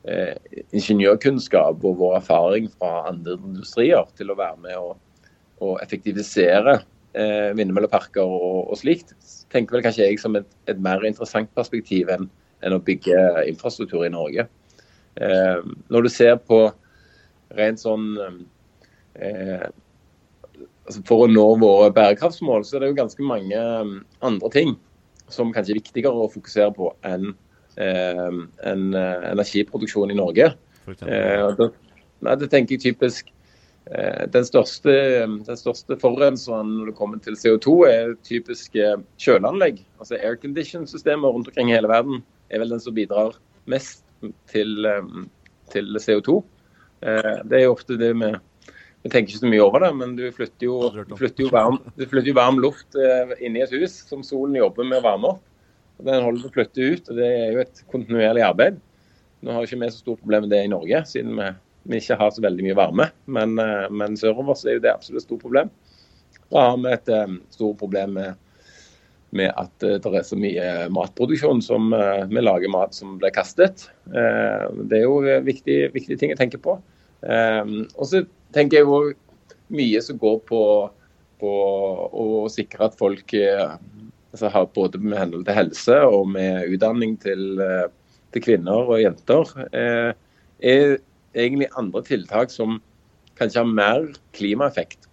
[0.09, 0.35] eh,
[0.75, 4.97] ingeniørkunnskap og vår erfaring fra andre industrier til å være med og,
[5.63, 6.81] og effektivisere
[7.17, 9.15] eh, vindmølleparker og, og, slikt,
[9.53, 12.29] tenker vel kanskje jeg som et, et mer interessant perspektiv enn,
[12.63, 14.47] enn, å bygge infrastruktur i Norge.
[15.15, 15.61] Eh,
[15.93, 16.65] når du ser på
[17.53, 18.07] rent sånn
[19.13, 19.67] eh,
[20.83, 23.59] altså For å nå våre bærekraftsmål, så er det jo ganske mange
[24.25, 24.73] andre ting
[25.31, 27.31] som kanskje er viktigere å fokusere på enn
[27.75, 28.33] Eh,
[28.69, 30.51] en eh, energiproduksjon i Norge.
[30.85, 31.69] Eh, da,
[32.21, 33.31] nei, det tenker jeg typisk
[33.83, 34.93] den største,
[35.27, 38.77] den største forurenseren når det kommer til CO2, er typisk
[39.19, 39.81] kjøleanlegg.
[39.99, 43.35] Altså Aircondition-systemer rundt omkring i hele verden er vel den som bidrar
[43.67, 44.05] mest
[44.51, 44.87] til,
[45.73, 46.39] til CO2.
[47.03, 48.31] Det er jo ofte det vi
[49.03, 50.75] vi tenker ikke så mye over det, men du flytter jo,
[51.19, 52.95] flytter jo, varm, du flytter jo varm luft
[53.43, 55.41] inn i et hus som solen jobber med å varme opp.
[56.07, 58.79] Den holder på å flytte ut, og det er jo et kontinuerlig arbeid.
[59.43, 61.49] Nå har ikke vi så stort problem med det i Norge, siden vi,
[61.89, 63.09] vi ikke har så veldig mye varme.
[63.25, 65.71] Men, uh, men sørover så er jo det absolutt et stort problem.
[66.53, 68.39] Da har vi et um, stort problem med,
[69.33, 73.87] med at uh, det er så mye matproduksjon som vi lager mat som blir kastet.
[74.05, 76.77] det er jo viktige, viktige ting å tenke på.
[77.23, 79.13] og så tenker jeg òg
[79.73, 80.61] mye som går på,
[81.41, 81.53] på
[82.23, 83.33] å sikre at folk
[84.33, 87.87] altså, både med hendel til helse og med utdanning til, eh,
[88.33, 90.13] til kvinner og jenter, eh,
[90.59, 90.97] er
[91.33, 92.79] egentlig andre tiltak som
[93.39, 95.09] kanskje har mer klimaeffekt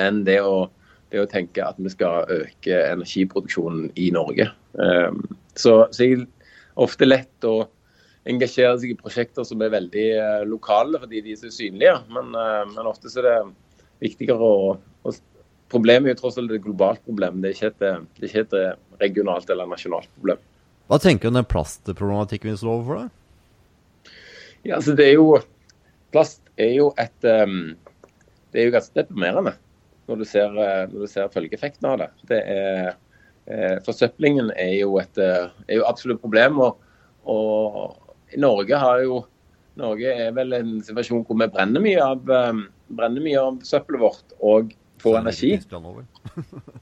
[0.00, 0.68] enn det å,
[1.12, 4.48] det å tenke at vi skal øke energiproduksjonen i Norge.
[4.78, 5.10] Eh,
[5.58, 6.26] så, så er
[6.78, 7.56] ofte lett å
[8.28, 10.08] engasjere seg i prosjekter som er veldig
[10.46, 12.34] lokale fordi de er så synlige, men,
[12.74, 13.38] men ofte er det
[14.04, 15.14] viktigere å, å
[15.72, 17.42] problemet er jo tross alt et globalt problem.
[17.42, 17.80] Det er, ikke et,
[18.18, 20.40] det er ikke et regionalt eller nasjonalt problem.
[20.88, 23.08] Hva tenker du om den plastproblematikken vi står overfor?
[24.66, 25.38] Ja, altså det er jo
[26.12, 27.74] Plast er jo et um,
[28.52, 29.54] Det er jo ganske deprimerende
[30.08, 32.06] når du ser, uh, når du ser følgeeffekten av det.
[32.30, 32.94] det er,
[33.44, 36.62] uh, forsøplingen er jo et uh, er jo absolutt problem.
[36.64, 36.78] Og,
[37.28, 39.18] og Norge har jo
[39.76, 42.64] Norge er vel en situasjon hvor vi brenner mye av, um,
[42.96, 44.32] brenner mye av søppelet vårt.
[44.40, 45.60] og får energi.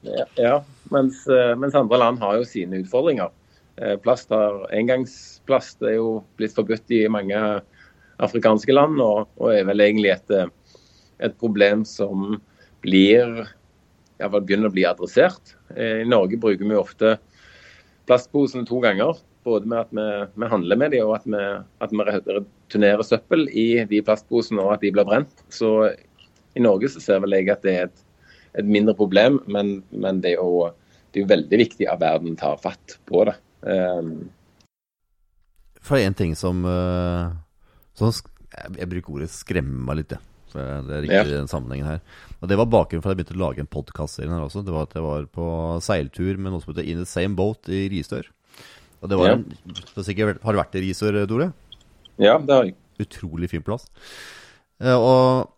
[0.00, 3.32] ja, ja mens, eh, mens, andre land har jo sine utfordringer.
[3.76, 7.40] Eh, plast Engangsplast er jo blitt forbudt i mange
[8.22, 10.80] afrikanske land, og, og er vel egentlig et, eh,
[11.28, 12.38] et problem som
[12.84, 13.44] blir
[14.16, 15.56] iallfall begynner å bli adressert.
[15.76, 17.16] I Norge bruker vi ofte
[18.08, 19.18] plastposene to ganger.
[19.44, 20.06] Både med at vi,
[20.40, 21.42] vi handler med dem, og at vi,
[21.84, 25.44] at vi, returnerer søppel i de plastposene, og at de blir brent.
[25.52, 25.90] Så
[26.56, 28.06] i Norge så ser vel jeg at det er et
[28.56, 30.70] et mindre problem, men, men det, er jo,
[31.12, 33.36] det, er veldig viktig at verden tar fatt på det.
[33.62, 34.30] Um,
[35.82, 37.32] For en ting som, uh,
[37.96, 38.12] som
[38.76, 40.22] Jeg bruker ordet 'skremme meg litt', ja.
[40.46, 42.00] Så det er riktig i den sammenhengen her.
[42.40, 44.64] Og Det var bakgrunnen for at jeg begynte å lage en podkastserie her også.
[44.64, 45.46] Det var at jeg var på
[45.82, 48.30] seiltur med noe som heter In the Same Boat i Risør.
[49.02, 49.34] Og det var ja.
[49.34, 51.52] en, sikkert, Har du vært i Risør, Tore?
[52.16, 52.76] Ja, det har jeg.
[53.02, 53.90] Utrolig fin plass.
[54.80, 55.52] Uh, og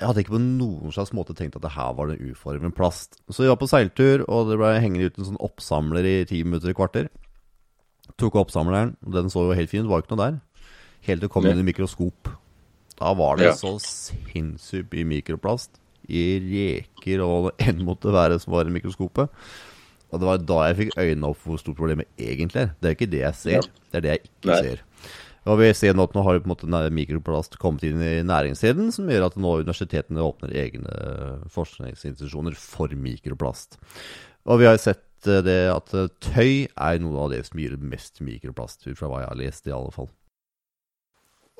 [0.00, 3.18] jeg hadde ikke på noen slags måte tenkt at det her var en uformen plast.
[3.28, 6.40] Så vi var på seiltur, og det ble hengende ut en sånn oppsamler i ti
[6.46, 7.10] minutter i kvarter.
[8.18, 10.40] Tok oppsamleren, og den så jo helt fin ut, var ikke noe der.
[11.06, 12.28] helt til det kom inn i mikroskop.
[12.98, 13.52] Da var det Ja.
[13.56, 15.70] så sinnssykt mye mikroplast
[16.08, 19.30] i reker og hva enn måtte være som var i mikroskopet.
[20.12, 22.74] Og det var da jeg fikk øynene opp for hvor stort problemet egentlig er.
[22.82, 23.60] Det er ikke det jeg ser, Ja.
[23.92, 24.62] det er det jeg ikke Nei.
[24.62, 24.80] ser.
[25.46, 28.92] Og vi ser nå at nå har på en måte mikroplast kommet inn i næringssiden,
[28.92, 33.78] som gjør at nå universitetene åpner egne forskningsinstitusjoner for mikroplast.
[34.44, 38.22] Og vi har sett det at eh, tøy er noe av det som gir mest
[38.24, 40.10] mikroplast, ut fra hva jeg har lest i alle fall.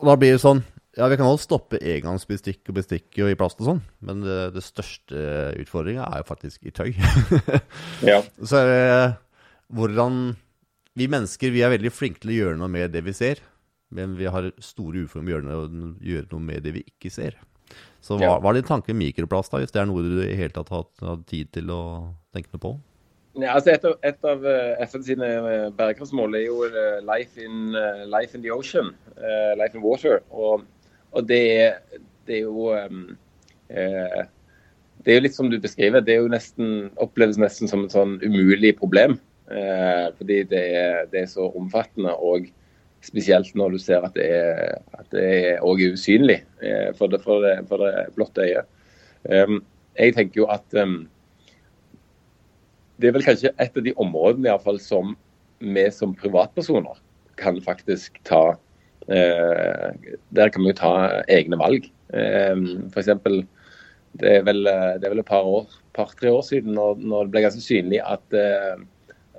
[0.00, 0.62] Og da blir det sånn
[0.98, 4.38] Ja, vi kan også stoppe engangsbestikk og bestikk og i plast og sånn, men det,
[4.56, 5.20] det største
[5.60, 6.90] utfordringa er jo faktisk i tøy.
[8.10, 8.22] Ja.
[8.42, 8.80] Så er det
[9.76, 10.34] hvordan
[10.98, 13.38] Vi mennesker vi er veldig flinke til å gjøre noe med det vi ser,
[13.94, 15.62] men vi har store ufoer med å
[16.02, 17.38] gjøre noe, med det vi ikke ser.
[18.02, 20.34] Så hva, hva er din tanke om mikroplast, da, hvis det er noe du i
[20.34, 21.82] hele tatt har hatt tid til å
[22.34, 22.72] tenke noe på?
[23.38, 27.38] Ja, altså et av, et av eh, FN sine eh, bærekraftsmål er jo eh, life
[27.44, 27.76] in,
[28.10, 28.88] life in the ocean,
[29.20, 30.18] uh, life in water.
[30.34, 30.64] Og,
[31.14, 33.04] og det, er- det er jo um,
[33.70, 34.22] uh,
[35.00, 37.94] Det er jo litt som du beskriver, det er jo nesten, oppleves nesten som et
[37.94, 39.14] sånn umulig problem.
[39.50, 42.50] Uh, fordi det er, det er så omfattende, og
[43.06, 45.22] spesielt når du ser at det er, at det
[45.54, 46.42] er usynlig
[46.98, 48.68] for, det, for, for det blotte øyet.
[49.24, 49.62] Um,
[49.96, 51.06] jeg tenker jo at em,
[53.00, 55.14] det er vel kanskje et av de områdene i fall, som
[55.60, 57.00] vi som privatpersoner
[57.40, 58.56] kan faktisk ta
[59.08, 59.88] eh,
[60.36, 60.92] Der kan vi jo ta
[61.28, 61.88] egne valg.
[62.12, 63.10] Eh, F.eks.
[64.20, 67.34] Det er vel det er vel et par år, par-tre år siden når, når det
[67.34, 68.80] ble ganske synlig at eh,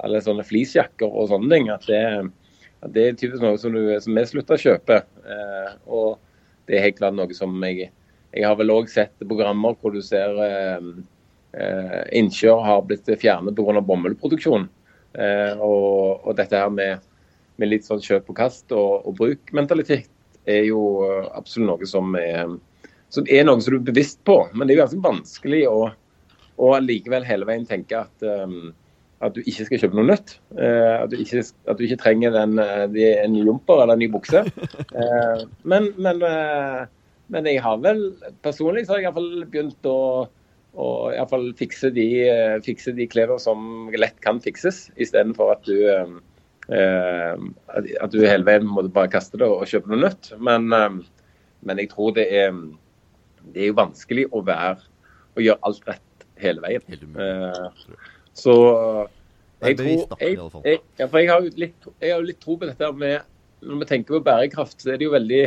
[0.01, 2.03] alle sånne fleecejakker og sånne ting at det,
[2.81, 5.01] at det er typisk noe som, du, som vi slutter å kjøpe.
[5.27, 6.21] Eh, og
[6.69, 7.91] det er helt klart noe som jeg
[8.31, 10.37] Jeg har vel òg sett programmer hvor du ser
[11.53, 13.81] eh, innkjør har blitt fjernet pga.
[13.81, 14.67] bomullproduksjon.
[15.13, 17.03] Eh, og, og dette her med,
[17.59, 20.07] med litt sånn kjøp og kast og, og bruk-mentalitet
[20.49, 22.53] er jo eh, absolutt noe som er,
[23.11, 24.43] som er noe som du er bevisst på.
[24.53, 25.81] Men det er jo ganske vanskelig å,
[26.61, 28.71] å likevel hele veien tenke at, um,
[29.21, 30.37] at du ikke skal kjøpe noe nytt.
[30.55, 32.55] At, du ikke, at du ikke trenger den,
[32.95, 34.41] de, en ny jumper eller en ny bukse.
[35.61, 36.23] Men, men,
[37.29, 38.01] men jeg har vel
[38.41, 39.99] personlig så har jeg i hvert fall begynt å
[40.79, 45.55] og i hvert fall fikse de, eh, fikse de klærne som lett kan fikses, istedenfor
[45.57, 46.13] at du eh,
[46.71, 47.41] eh,
[47.99, 50.31] at du hele veien må bare kaste det og kjøpe noe nytt.
[50.39, 51.01] Men, eh,
[51.67, 52.55] men jeg tror det er
[53.41, 54.77] det er jo vanskelig å være
[55.35, 56.85] å gjøre alt rett hele veien.
[56.91, 57.97] Eh,
[58.37, 58.55] så
[59.61, 62.55] jeg tror jeg, jeg, ja, for jeg har jo litt, jeg har jo litt tro
[62.57, 63.27] på dette med
[63.61, 65.41] Når vi tenker på bærekraft, så er det jo veldig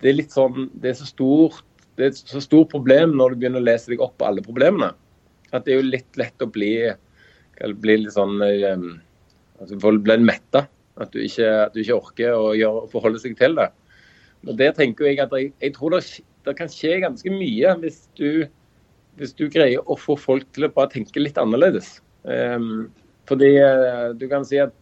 [0.00, 1.60] Det er litt sånn Det er så stort
[1.96, 4.44] det er et så stort problem når du begynner å lese deg opp på alle
[4.44, 4.92] problemene.
[5.54, 6.72] At det er jo litt lett å bli,
[7.80, 10.66] bli litt sånn at altså Folk blir metta.
[11.00, 13.70] At du ikke, at du ikke orker å gjøre, forholde seg til det.
[14.46, 16.02] Og Der tenker jeg at jeg, jeg tror det,
[16.46, 18.46] det kan skje ganske mye hvis du,
[19.20, 21.98] hvis du greier å få folk til å bare tenke litt annerledes.
[22.24, 22.88] Um,
[23.26, 24.74] fordi eh, du kan si at,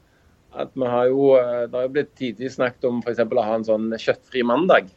[0.58, 3.22] at vi har jo, eh, det har jo blitt tidlig snakket om f.eks.
[3.24, 4.90] å ha en sånn kjøttfri mandag.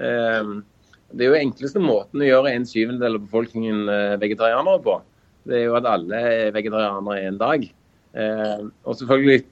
[0.00, 0.62] Um,
[1.14, 4.96] det er jo enkleste måten å gjøre en syvendedel av befolkningen eh, vegetarianere på.
[5.46, 7.66] Det er jo at alle er vegetarianere en dag.
[8.16, 9.44] Eh, og selvfølgelig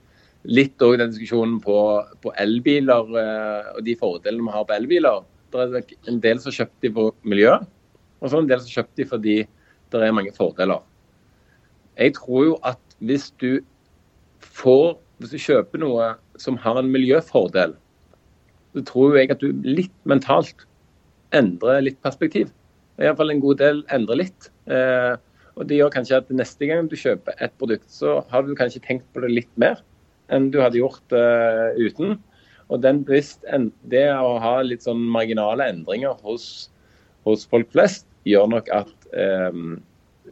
[0.50, 1.76] litt òg den diskusjonen på,
[2.24, 5.22] på elbiler eh, og de fordelene vi har på elbiler.
[5.54, 7.68] Det er en del som har kjøpt de for miljøet,
[8.18, 9.36] og så en del som har kjøpt de fordi
[9.94, 10.82] det er mange fordeler.
[11.94, 13.62] Jeg tror jo at hvis du
[14.54, 16.06] får Hvis du kjøper noe
[16.42, 17.76] som har en miljøfordel,
[18.74, 20.64] så tror jeg at du litt mentalt
[21.36, 22.52] endre litt perspektiv.
[23.02, 24.50] Iallfall en god del endrer litt.
[24.70, 25.14] Eh,
[25.54, 28.82] og Det gjør kanskje at neste gang du kjøper et produkt, så har du kanskje
[28.82, 29.82] tenkt på det litt mer
[30.32, 32.16] enn du hadde gjort eh, uten.
[32.72, 33.44] Og den bevisst,
[33.82, 36.70] Det å ha litt sånn marginale endringer hos,
[37.28, 39.52] hos folk flest, gjør nok at eh,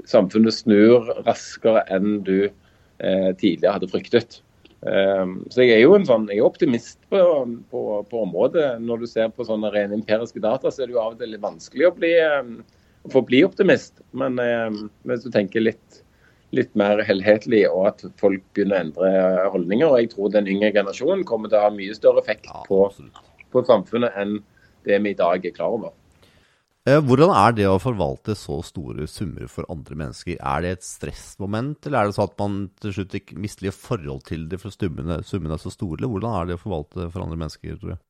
[0.08, 4.40] samfunnet snur raskere enn du eh, tidligere hadde fryktet.
[4.82, 7.22] Um, så jeg er jo en sånn, jeg er optimist på,
[7.70, 8.80] på, på området.
[8.82, 11.30] Når du ser på sånne rene empiriske data, så er det jo av og til
[11.30, 12.56] litt vanskelig å, bli, um,
[13.06, 14.02] å få bli optimist.
[14.18, 16.02] Men um, hvis du tenker litt,
[16.56, 20.74] litt mer helhetlig, og at folk begynner å endre holdninger, og jeg tror den yngre
[20.74, 22.84] generasjonen kommer til å ha mye større effekt på,
[23.54, 24.40] på samfunnet enn
[24.88, 25.94] det vi i dag er klar over.
[26.82, 30.34] Eh, Hvordan er det å forvalte så store summer for andre mennesker?
[30.34, 34.24] Er det et stressmoment, eller er det sånn at man til slutt ikke litt forhold
[34.26, 36.08] til det for summene, summene er så store?
[36.10, 38.02] Hvordan er det å forvalte for andre mennesker, tror jeg?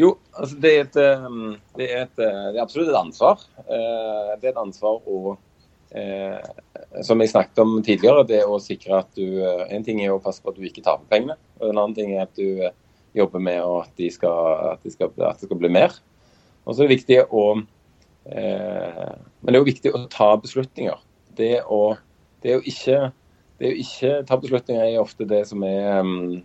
[0.00, 1.42] Jo, altså det er, et, um,
[1.76, 3.42] det, er et, uh, det er absolutt et ansvar.
[3.66, 5.34] Eh, Det er et ansvar å
[5.92, 6.38] eh,
[7.04, 10.22] Som jeg snakket om tidligere, det å sikre at du eh, En ting er å
[10.24, 11.36] passe på at du ikke taper pengene.
[11.60, 12.70] og En annen ting er at du,
[13.12, 15.92] jobber med at, de skal, at, de skal, at, det skal bli mer.
[16.64, 21.00] Og så er det viktig å eh, Men det er jo viktig å ta beslutninger.
[21.38, 21.82] Det å,
[22.44, 23.10] det å, ikke,
[23.58, 26.42] det å ikke ta beslutninger er ofte det som er um,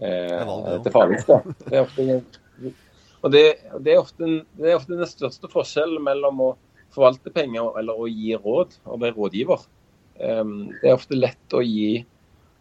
[0.00, 1.42] eh, det farligste.
[1.66, 2.22] Det er ofte,
[3.20, 3.44] og det,
[3.84, 6.50] det, er ofte, det er ofte den største forskjellen mellom å
[6.94, 9.68] forvalte penger eller å gi råd og være rådgiver.
[10.20, 12.02] Um, det er ofte lett å gi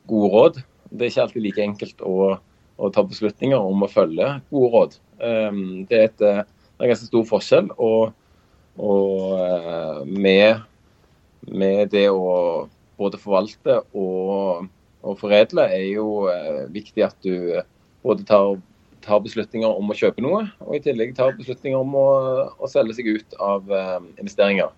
[0.10, 0.62] gode råd.
[0.90, 2.16] Det er ikke alltid like enkelt å,
[2.80, 4.98] å ta beslutninger om å følge gode råd.
[5.20, 7.70] Um, det, er et, det, er ganske stor forskjell.
[7.78, 8.14] Og,
[8.80, 10.64] og uh, med,
[11.52, 14.70] med, det å både forvalte og,
[15.04, 17.60] og foredle, er jo uh, viktig at du
[18.04, 18.56] både tar,
[19.04, 22.08] tar, beslutninger om å kjøpe noe, og i tillegg tar beslutninger om å,
[22.56, 24.72] å selge seg ut av uh, investeringer.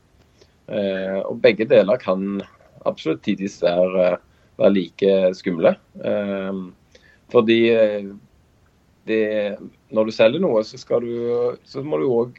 [1.27, 2.39] og begge deler kan
[2.87, 4.13] absolutt tidvis være
[4.61, 5.73] være like skumle.
[7.31, 8.11] Fordi eh,
[9.09, 9.57] det,
[9.91, 12.37] når du selger noe, så, du, så må du òg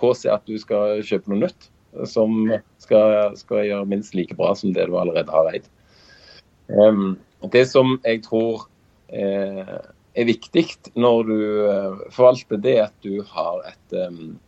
[0.00, 1.68] påse at du skal kjøpe noe nytt
[2.08, 2.46] som
[2.80, 5.66] skal, skal, gjøre minst like bra som det du allerede har eid.
[6.72, 7.18] Um,
[7.52, 8.64] det som jeg tror
[9.12, 9.74] eh,
[10.16, 14.38] er viktig når du eh, forvalter, det er at du har et um,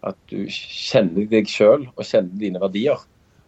[0.00, 3.02] At du kjenner deg sjøl og kjenner dine verdier.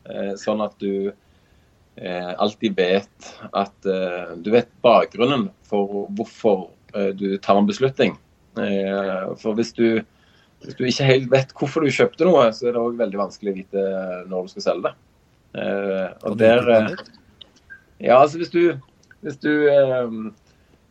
[0.04, 6.66] Eh, sånn at du eh, alltid vet at eh, du vet bakgrunnen for hvorfor
[7.16, 8.16] du tar en beslutning.
[8.60, 10.02] Eh, for hvis du,
[10.62, 13.52] hvis du, ikke helt vet hvorfor du kjøpte noe, så er det òg veldig vanskelig
[13.52, 13.84] å vite
[14.28, 14.94] når du skal selge det.
[15.62, 16.96] Eh, og der
[18.02, 18.64] Ja, altså hvis du
[19.22, 19.52] hvis du,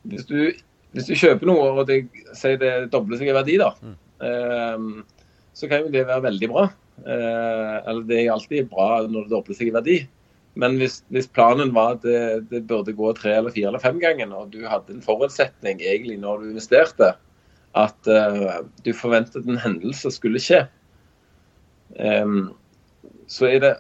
[0.08, 0.38] hvis du,
[0.96, 2.06] hvis du kjøper noe og det
[2.38, 5.02] sier det dobler seg i verdi, da, mm.
[5.52, 6.64] så kan jo det være veldig bra.
[7.04, 9.98] eller det er alltid bra når det dobler seg i verdi.
[10.60, 14.00] Men hvis, hvis, planen var at det, det, burde gå tre eller fire eller fem
[14.02, 17.14] ganger, og du hadde en forutsetning egentlig når du investerte,
[17.80, 20.66] at uh, du forventet en hendelse skulle skje,
[21.96, 22.52] um,
[23.32, 23.72] så er det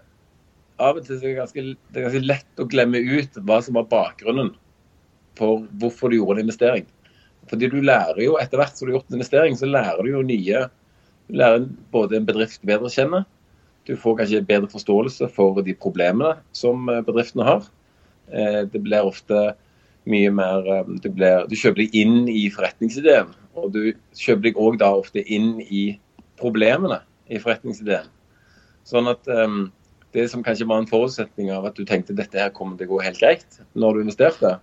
[0.81, 3.89] av og til det ganske, det er ganske lett å glemme ut hva som var
[3.91, 4.53] bakgrunnen
[5.38, 6.88] for hvorfor du gjorde en investering.
[7.51, 10.13] Fordi du lærer jo etter hvert som du har gjort en investering, så lærer du
[10.13, 10.67] jo nye
[11.27, 13.21] Du lærer både en bedrift bedre å kjenne,
[13.88, 17.67] du får kanskje bedre forståelse for de problemene som eh, bedriftene har.
[18.32, 19.52] Eh, det blir ofte
[20.10, 23.34] mye mer eh, Du, blir, du kjøper deg inn i forretningsideen.
[23.58, 23.82] Og du
[24.17, 25.86] kjøper deg òg da ofte inn i
[26.39, 28.08] problemene i forretningsideen.
[28.88, 29.70] Sånn at um,
[30.15, 32.96] det som kanskje var en forutsetning av at du tenkte dette her kommer til å
[32.96, 34.56] gå helt greit når du investerte,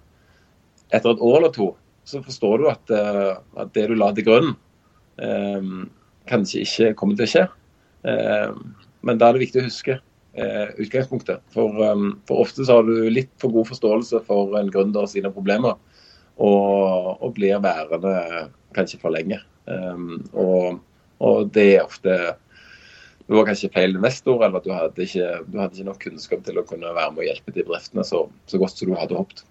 [0.88, 1.68] etter et år eller to
[2.08, 4.54] så forstår du at, uh, at det du la til grunn,
[5.20, 5.88] um,
[6.28, 7.44] kanskje ikke kommer til å skje.
[8.08, 8.62] Um,
[9.06, 11.44] men da er det viktig å huske eh, utgangspunktet.
[11.54, 15.32] For, um, for, ofte så har du litt for god forståelse for en gründer sine
[15.34, 15.78] problemer,
[16.38, 19.40] og, og blir værende kanskje for lenge.
[19.68, 20.78] Um, og,
[21.20, 22.18] og, det er ofte
[23.28, 26.56] du var kanskje feil investor, eller du hadde, ikke, du hadde ikke nok kunnskap til
[26.56, 29.42] å kunne være med og hjelpe de bedriftene så, så godt som du hadde håpet.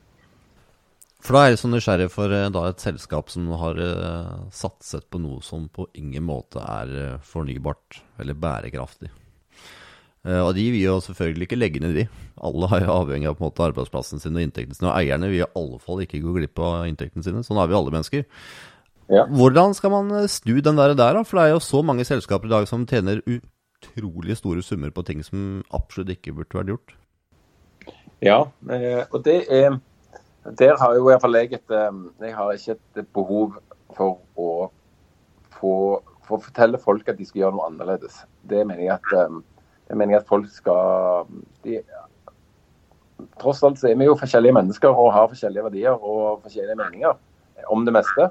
[1.21, 5.05] For da er jeg så nysgjerrig for eh, da, et selskap som har uh, satset
[5.11, 9.11] på noe som på ingen måte er uh, fornybart eller bærekraftig.
[10.25, 12.07] Eh, og de vil jo selvfølgelig ikke legge ned, de.
[12.47, 14.89] Alle er avhengig av på en måte arbeidsplassen sin og inntekten sin.
[14.89, 17.43] Og eierne vil i alle fall ikke gå glipp av inntekten sine.
[17.45, 18.25] Sånn er vi alle mennesker.
[19.13, 19.23] Ja.
[19.31, 21.23] Hvordan skal man eh, snu den der, der, da?
[21.27, 25.05] For det er jo så mange selskaper i dag som tjener utrolig store summer på
[25.07, 26.97] ting som absolutt ikke burde vært gjort.
[28.25, 28.41] Ja,
[28.73, 29.77] eh, og det er
[30.57, 31.71] Der har jo i hvert fall jeg et
[32.23, 33.57] Jeg har ikke et behov
[33.95, 34.69] for å
[35.57, 35.73] få
[36.27, 38.17] for å fortelle folk at de skal gjøre noe annerledes.
[38.43, 39.13] Det mener jeg at
[39.87, 41.29] jeg mener at folk skal
[41.63, 41.79] de,
[43.41, 47.15] Tross alt så er vi jo forskjellige mennesker og har forskjellige verdier og forskjellige meninger
[47.73, 48.27] om det meste.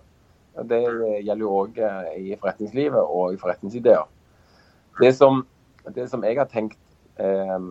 [0.70, 0.78] Det
[1.26, 4.06] gjelder jo òg eh, i forretningslivet og i forretningsideer.
[5.00, 5.42] Det som,
[5.94, 6.78] det som jeg har tenkt
[7.18, 7.66] eh,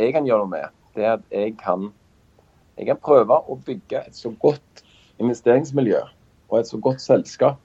[0.00, 1.90] jeg kan gjøre noe med, det er at jeg kan,
[2.78, 4.82] jeg kan prøve å bygge et så godt
[5.22, 6.00] investeringsmiljø
[6.48, 7.60] og et så godt selskap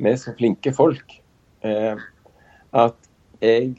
[0.00, 1.18] med så flinke folk
[1.66, 1.98] eh,
[2.72, 3.10] at
[3.42, 3.74] jeg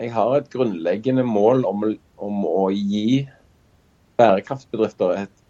[0.00, 1.84] jeg har et grunnleggende mål om,
[2.16, 3.26] om å gi
[4.20, 5.42] bærekraftsbedrifter et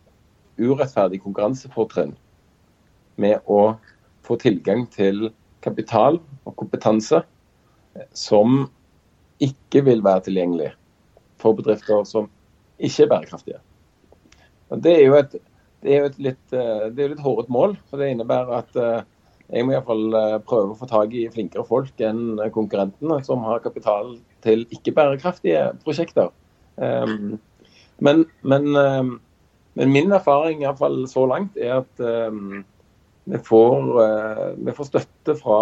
[0.61, 2.14] urettferdig konkurransefortrinn
[3.22, 3.74] med å
[4.26, 5.30] få tilgang til
[5.62, 7.22] kapital og kompetanse
[8.16, 8.66] som
[9.43, 10.72] ikke vil være tilgjengelig
[11.43, 12.28] for bedrifter som
[12.82, 13.62] ikke er bærekraftige.
[14.72, 15.34] Og det er jo et,
[15.82, 17.76] det er jo et litt, eh, litt hårete mål.
[17.90, 19.03] for Det innebærer at eh,
[19.53, 23.61] jeg må iallfall fall prøve å få tak i flinkere folk enn konkurrentene som har
[23.61, 24.14] kapital
[24.45, 26.32] til ikke-bærekraftige prosjekter.
[26.76, 27.38] Um,
[28.03, 29.20] men, men, um,
[29.74, 32.62] men, min erfaring i hvert fall så langt er at um,
[33.24, 33.86] vi, får,
[34.59, 35.59] vi får støtte fra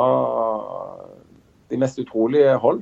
[1.70, 2.81] de mest utrolige hold,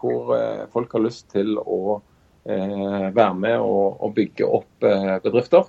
[0.00, 0.32] hvor
[0.72, 2.00] folk har lyst til å
[2.42, 4.86] være med og, og bygge opp
[5.22, 5.68] bedrifter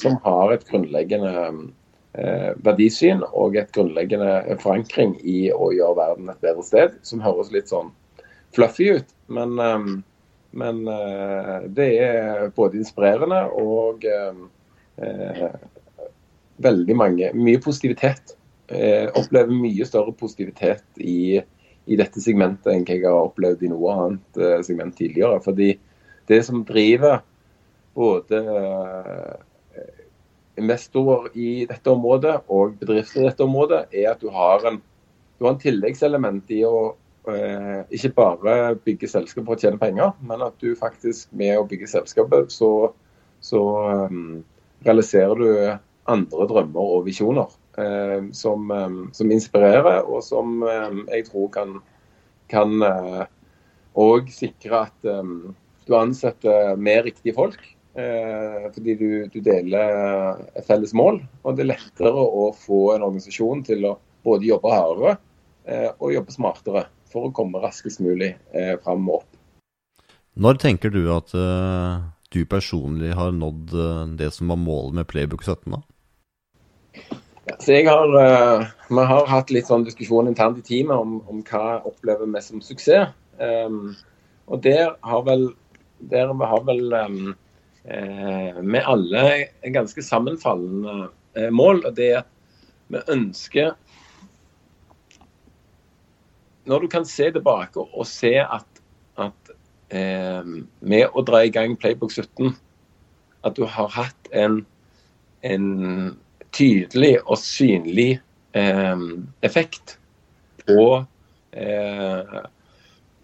[0.00, 1.34] som har et grunnleggende
[2.64, 7.68] verdisyn og et grunnleggende forankring i å gjøre verden et bedre sted, som høres litt
[7.68, 7.92] sånn
[8.56, 9.14] fluffy ut.
[9.32, 9.90] Men, ehm,
[10.56, 15.56] men eh, det er både inspirerende og eh,
[16.64, 18.34] veldig mange Mye positivitet.
[18.66, 21.36] Jeg opplever mye større positivitet i,
[21.86, 25.38] i, dette segmentet enn jeg har opplevd i noe annet segment tidligere.
[25.44, 25.68] Fordi
[26.26, 27.20] det som driver
[27.94, 28.40] både
[30.58, 34.80] investorer i dette området og bedrifter i dette området, er at du har en,
[35.36, 36.96] du har en tilleggselement i å
[37.26, 38.52] ikke bare
[38.86, 42.92] bygge selskap for å tjene penger, men at du faktisk med å bygge selskapet, så,
[43.42, 43.62] så
[44.06, 44.44] um,
[44.86, 45.50] realiserer du
[46.06, 47.50] andre drømmer og visjoner
[47.80, 51.78] um, som, um, som, inspirerer, og som um, jeg tror kan,
[52.52, 53.26] kan uh,
[54.30, 55.10] sikre at
[55.86, 57.62] du ansetter mer riktige folk.
[57.96, 61.22] Uh, fordi du, du, deler et felles mål.
[61.48, 63.94] Og det er lettere å få en organisasjon til å
[64.26, 65.14] både jobbe hardere
[65.64, 69.36] eh, og jobbe smartere for å komme raskest mulig eh, fram og opp.
[70.36, 72.02] Når tenker du at uh,
[72.34, 75.72] du personlig har nådd uh, det som var målet med Playbook 17?
[75.72, 75.80] da?
[77.46, 81.22] Ja, så jeg har, uh, Vi har hatt litt sånn diskusjon internt i teamet om,
[81.30, 83.14] om hva opplever vi som suksess.
[83.40, 83.94] Um,
[84.46, 85.48] og der har vel,
[86.12, 87.34] der vi har vel um,
[87.86, 89.24] vi alle
[89.72, 91.84] ganske sammenfallende mål.
[91.86, 92.30] og det er at
[92.90, 93.74] vi ønsker
[96.66, 98.82] når du kan se tilbake og se at,
[99.22, 99.52] at
[99.94, 100.42] eh,
[100.80, 102.54] med å dra i gang Playbook 17,
[103.46, 104.60] at du har hatt en,
[105.46, 105.68] en
[106.56, 108.16] tydelig og synlig
[108.56, 109.06] eh,
[109.46, 109.96] effekt
[110.66, 111.04] på,
[111.52, 112.38] eh,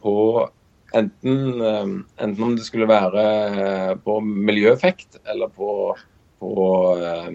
[0.02, 0.16] på
[0.94, 5.72] enten, eh, enten, om det skulle være eh, på miljøeffekt eller på,
[6.42, 6.56] på
[7.00, 7.30] eh,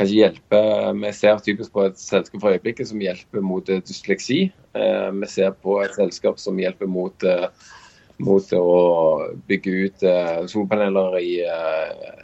[0.00, 0.60] kanskje hjelpe
[1.02, 4.40] Vi ser typisk på et selskap for øyeblikket som hjelper mot eh, dysleksi.
[4.74, 7.48] Eh, vi ser på et selskap som hjelper mot, eh,
[8.20, 8.78] mot å
[9.48, 10.02] bygge ut
[10.52, 11.30] solpaneler i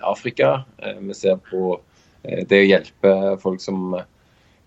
[0.05, 0.67] Afrika.
[1.01, 1.79] Vi ser på
[2.21, 3.95] det å hjelpe folk som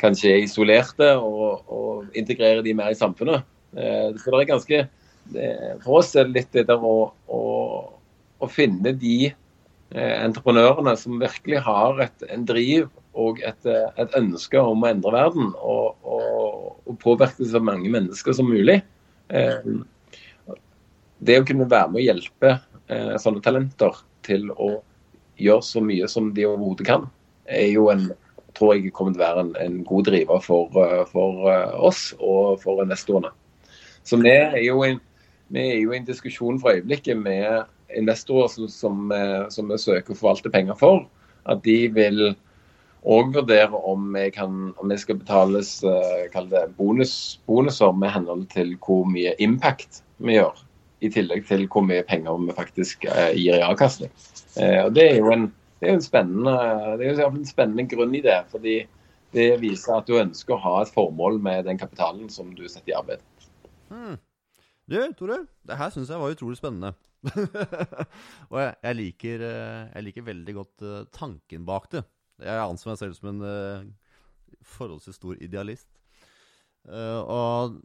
[0.01, 3.45] kanskje er isolerte, og, og integrere de mer i samfunnet.
[3.70, 4.80] Så det er ganske
[5.84, 7.43] For oss er det litt det der å, å,
[8.41, 9.30] å finne de
[9.90, 15.48] entreprenørene som virkelig har et, en driv og et, et, ønske om å endre verden
[15.58, 18.80] og, og, og, påvirke så mange mennesker som mulig.
[19.34, 19.72] Eh,
[21.26, 24.76] det å kunne være med å hjelpe eh, sånne talenter til å
[25.42, 27.10] gjøre så mye som de overhodet kan,
[27.50, 28.12] er jo en
[28.58, 32.10] tror jeg kommer til å være en, en god driver for, eh, for, eh, oss
[32.20, 33.32] og for investorene.
[34.04, 37.68] Så vi er jo i en diskusjon for øyeblikket med
[37.98, 41.04] investorer som, som, eh, som vi søker å forvalte penger for.
[41.50, 42.34] At de vil
[43.08, 47.14] òg vurdere om vi, kan, om vi skal betales det, bonus,
[47.48, 50.60] bonuser med henhold til hvor mye impact vi gjør.
[51.00, 54.12] I tillegg til hvor mye penger vi faktisk uh, gir i avkastning.
[54.60, 55.46] Og det er jo en,
[55.80, 56.56] er en spennende,
[57.00, 58.42] det er en spennende grunn i det.
[58.52, 58.82] fordi
[59.34, 62.94] det viser at du ønsker å ha et formål med den kapitalen som du setter
[62.94, 63.22] i arbeid.
[63.90, 64.18] Hmm.
[64.90, 66.96] Du, Tore, det her syns jeg var utrolig spennende.
[68.52, 72.04] og jeg, jeg, liker, jeg, liker, veldig godt tanken bak det.
[72.40, 75.90] Jeg anser meg selv som en uh, forholdsvis stor idealist.
[76.90, 77.76] Og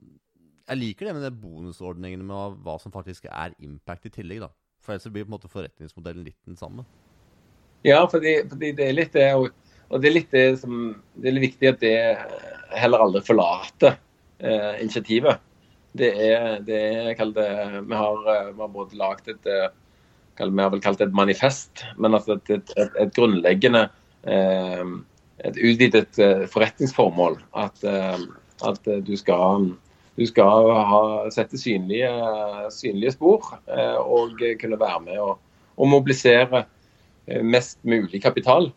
[0.69, 4.45] jeg liker det med de bonusordningene med hva som faktisk er impact i tillegg.
[4.47, 4.51] da.
[4.85, 6.85] For ellers blir på en måte forretningsmodellen litt den samme.
[7.85, 9.51] Ja, fordi, fordi det er litt det, og,
[9.91, 11.97] og, det er litt det som Det er litt viktig at det
[12.81, 13.99] heller aldri forlater
[14.41, 15.43] eh, initiativet.
[15.95, 17.49] Det er, det er det,
[17.87, 22.17] vi, har, vi har både lagd et Vi har vel kalt det et manifest, men
[22.19, 23.85] altså et, et, et, et grunnleggende
[24.25, 24.85] Eh,
[25.45, 27.39] et utvidet eh, forretningsformål.
[27.59, 28.21] At, eh,
[28.65, 29.73] at du skal
[30.15, 31.01] du skal ha,
[31.35, 32.07] sette synlige,
[32.71, 33.49] synlige spor
[33.99, 35.41] og kunne være med og,
[35.75, 36.61] og, mobilisere
[37.43, 38.69] mest mulig kapital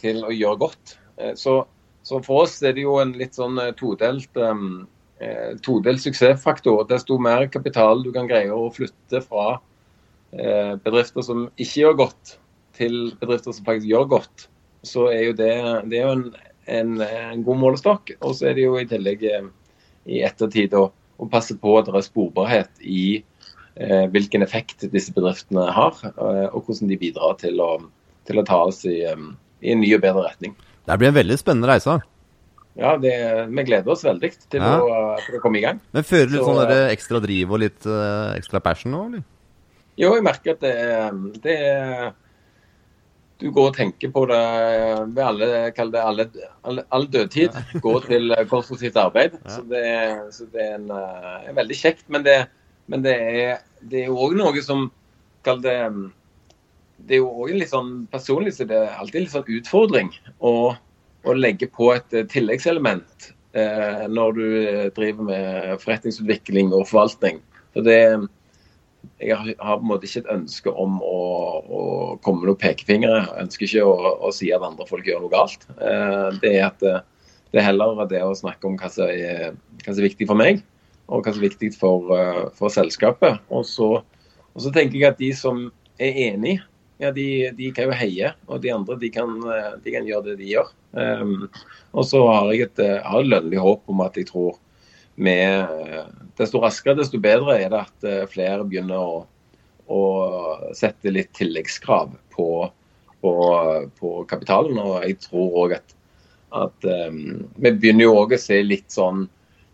[0.00, 0.94] til å gjøre godt.
[1.36, 1.58] Så,
[2.00, 4.32] så, for oss er det jo en litt sånn todelt,
[5.64, 6.84] todelt suksessfaktor.
[6.90, 9.58] Desto mer kapital du kan greie å flytte fra
[10.32, 12.36] bedrifter som ikke gjør godt,
[12.76, 14.46] til bedrifter som faktisk gjør godt,
[14.82, 15.52] så er jo det,
[15.90, 16.24] det er jo en,
[16.66, 18.14] en, en, god målestokk.
[18.20, 19.50] Og så er det jo i tillegg eh,
[20.10, 23.04] i ettertid å, å passe på at det er sporbarhet i
[23.76, 27.72] eh, hvilken effekt disse bedriftene har, eh, og hvordan de bidrar til å,
[28.28, 29.28] til å ta oss i, eh,
[29.62, 30.56] i, en ny og bedre retning.
[30.88, 32.00] Det blir en veldig spennende reise.
[32.78, 33.12] Ja, det,
[33.52, 34.78] vi gleder oss veldig til, Ja.
[34.80, 35.80] å, å komme i gang.
[35.92, 39.02] Men fører du litt Så, sånn der ekstra driv og litt uh, ekstra passion nå,
[39.10, 39.24] eller?
[40.00, 40.72] Jo, jeg merker at det,
[41.44, 41.56] det
[43.42, 44.40] Du går og tenker på det
[45.12, 45.46] ved alle,
[45.76, 46.26] kall det alle,
[46.62, 47.56] alle, all dødtid.
[47.82, 49.34] Gå til eh, konstruktivt arbeid.
[49.50, 49.82] Så det,
[50.32, 52.04] så det er, en, eh, er veldig kjekt.
[52.08, 52.36] Men det,
[52.86, 54.90] men det er det er jo òg noe som
[55.42, 55.74] Kall det
[57.02, 60.52] Det er jo òg litt sånn personlig så det er alltid litt sånn utfordring å,
[61.24, 67.42] å legge på et eh, tilleggselement eh, når du eh, driver med forretningsutvikling og forvaltning.
[67.74, 68.00] For det
[69.22, 71.20] jeg har, på en måte ikke et ønske om å,
[71.62, 71.82] å
[72.22, 73.20] komme med noen pekefingre.
[73.22, 75.66] Jeg ønsker ikke å, å si at andre folk gjør noe galt.
[75.78, 77.02] Eh, det, er at, eh,
[77.54, 80.38] det er heller det å snakke om hva som er, hva som er viktig for
[80.38, 80.62] meg,
[81.08, 82.10] og hva som er viktig for,
[82.58, 83.42] for selskapet.
[83.52, 83.94] Og så,
[84.52, 85.66] og så tenker jeg at de som
[86.02, 86.58] er enig,
[87.02, 87.28] ja, de,
[87.58, 89.32] de kan jo heie, og de andre de kan,
[89.82, 90.68] de kan gjøre det de gjør.
[90.92, 91.48] Um,
[91.96, 94.60] og så har jeg et, har lønnlig håp om at jeg tror
[95.14, 96.04] med eh,
[96.38, 99.18] Desto raskere, desto bedre er det at eh, flere begynner å,
[99.92, 100.02] å
[100.76, 102.46] sette litt tilleggskrav på,
[103.20, 103.32] på,
[103.98, 104.80] på kapitalen.
[104.80, 105.94] Og jeg tror òg at,
[106.56, 109.26] at um, vi begynner jo òg å se litt sånn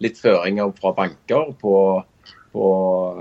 [0.02, 1.74] litt føringer fra banker på,
[2.58, 2.70] på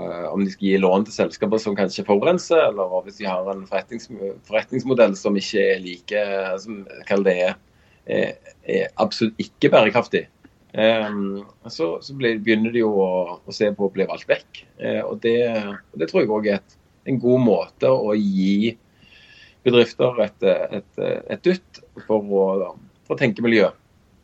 [0.02, 3.46] eh, om de skal gi lån til selskaper som kanskje forurenser, eller hvis de har
[3.52, 4.10] en forretnings,
[4.48, 6.24] forretningsmodell som ikke er like
[6.64, 7.54] som kall det er,
[8.08, 10.26] er, absolutt ikke bærekraftig.
[10.74, 14.62] Um, så, så ble, begynner de jo å, å, se på å bli valgt vekk.
[14.80, 15.38] Uh, og det,
[15.94, 16.78] det, tror jeg òg er et,
[17.08, 18.74] en god måte å gi
[19.64, 22.72] bedrifter et, et, et dytt for å,
[23.06, 23.70] for å tenke miljø.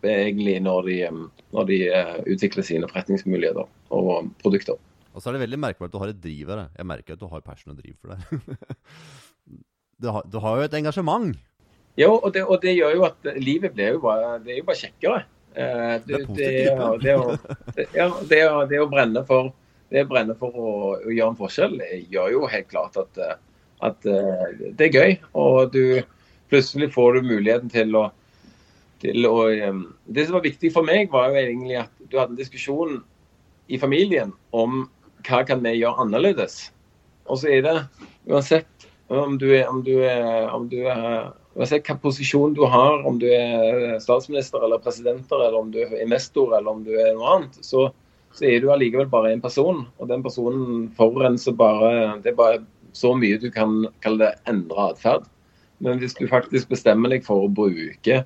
[0.05, 0.99] Egentlig når de,
[1.57, 4.77] når de uh, utvikler sine forretningsmuligheter og produkter.
[5.15, 6.65] Og så er det veldig merkbart at du har et driv her.
[6.75, 8.47] Jeg merker at du har passion og driv for det.
[10.03, 11.37] du, har, du har jo et engasjement.
[12.01, 14.67] Jo, og det, og det, gjør jo at livet blir jo bare, det er jo
[14.67, 15.21] bare kjekkere.
[15.55, 16.49] Eh, det, det,
[17.05, 17.37] det, å,
[17.95, 19.53] ja, det, å, brenne for,
[20.11, 21.79] brenne for å, å, gjøre en forskjell
[22.11, 23.23] gjør jo helt klart at,
[23.87, 25.17] at det er gøy.
[25.39, 26.03] Og du
[26.51, 28.09] plutselig får du muligheten til å,
[29.05, 29.39] til å
[30.05, 32.99] Det som var viktig for meg, var jo egentlig at du hadde en diskusjon
[33.71, 34.89] i familien om
[35.29, 36.69] hva kan vi gjøre annerledes.
[37.29, 37.79] Og så er det
[38.29, 43.05] uansett om du er, om du er, om du er Uansett hvilken posisjon du har,
[43.07, 47.13] om du er statsminister eller presidenter, eller om du er investor eller om du er
[47.15, 47.85] noe annet, så,
[48.35, 49.85] så er du allikevel bare en person.
[50.03, 52.65] Og den personen forurenser bare Det er bare
[52.95, 55.31] så mye du kan kalle det endre atferd.
[55.79, 58.25] Men hvis du faktisk bestemmer deg for å bruke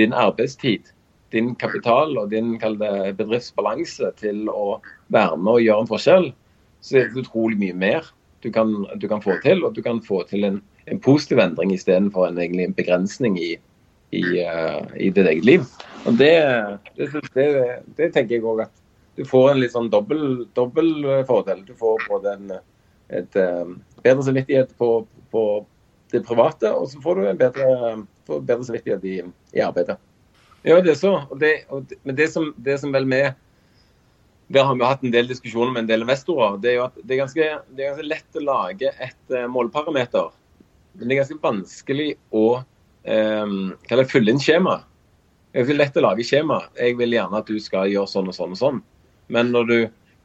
[0.00, 0.88] din arbeidstid,
[1.34, 4.80] din kapital og din bedriftsbalanse til å
[5.14, 6.32] være med og gjøre en forskjell,
[6.80, 8.10] så er det utrolig mye mer
[8.40, 9.64] du kan, du kan få til.
[9.66, 10.60] Og du kan få til en
[10.90, 13.50] en positiv endring istedenfor en, egentlig en begrensning i,
[14.10, 15.66] i, uh, i, ditt eget liv.
[16.06, 16.34] Og det,
[16.96, 17.48] det, det,
[17.98, 18.74] det tenker jeg òg at
[19.18, 20.92] du får en litt sånn dobbel, dobbel
[21.28, 21.62] fordel.
[21.66, 22.54] Du får både en
[23.10, 23.70] et, uh,
[24.04, 25.02] bedre samvittighet på,
[25.34, 25.44] på,
[26.10, 27.66] det private, og så får du en bedre,
[28.26, 29.20] bedre samvittighet i,
[29.54, 29.94] i, arbeidet.
[30.66, 31.14] Ja, det er så.
[31.30, 33.32] Og det, og men det som, det som vel med
[34.50, 36.56] der har vi hatt en del diskusjoner med en del investorer.
[36.58, 39.46] Det er jo at det er ganske, det er ganske lett å lage et uh,
[39.46, 40.32] målparameter
[40.92, 43.72] men det er ganske vanskelig å um,
[44.10, 44.80] fylle inn skjema.
[45.50, 46.60] Det er ganske lett å lage skjema.
[46.78, 48.80] Jeg vil gjerne at du skal gjøre sånn og sånn og sånn.
[49.30, 49.76] Men når du,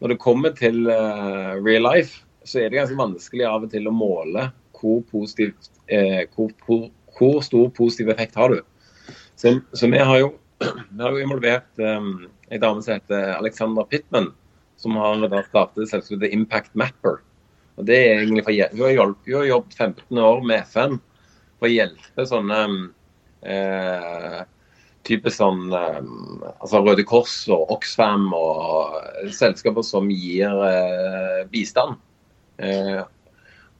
[0.01, 3.89] når du kommer til uh, real life, så er det ganske vanskelig av og til
[3.89, 8.59] å måle hvor, positivt, eh, hvor, hvor, hvor stor positiv effekt har du.
[9.35, 13.83] Så, så vi har jo vi har jo involvert um, en dame som heter Alexandra
[13.91, 14.29] Pittman,
[14.79, 17.19] som har startet selskapet Impact Mapper.
[17.75, 20.99] Og det er egentlig for, Hun har, hjulpet, hun har jobbet 15 år med FN
[21.59, 22.59] for å hjelpe sånne
[23.43, 24.41] eh,
[25.05, 25.99] type sånn eh,
[26.55, 28.95] altså Røde Kors og Oxfam og
[29.35, 31.99] selskaper som gir eh, bistand.
[32.63, 33.03] Eh,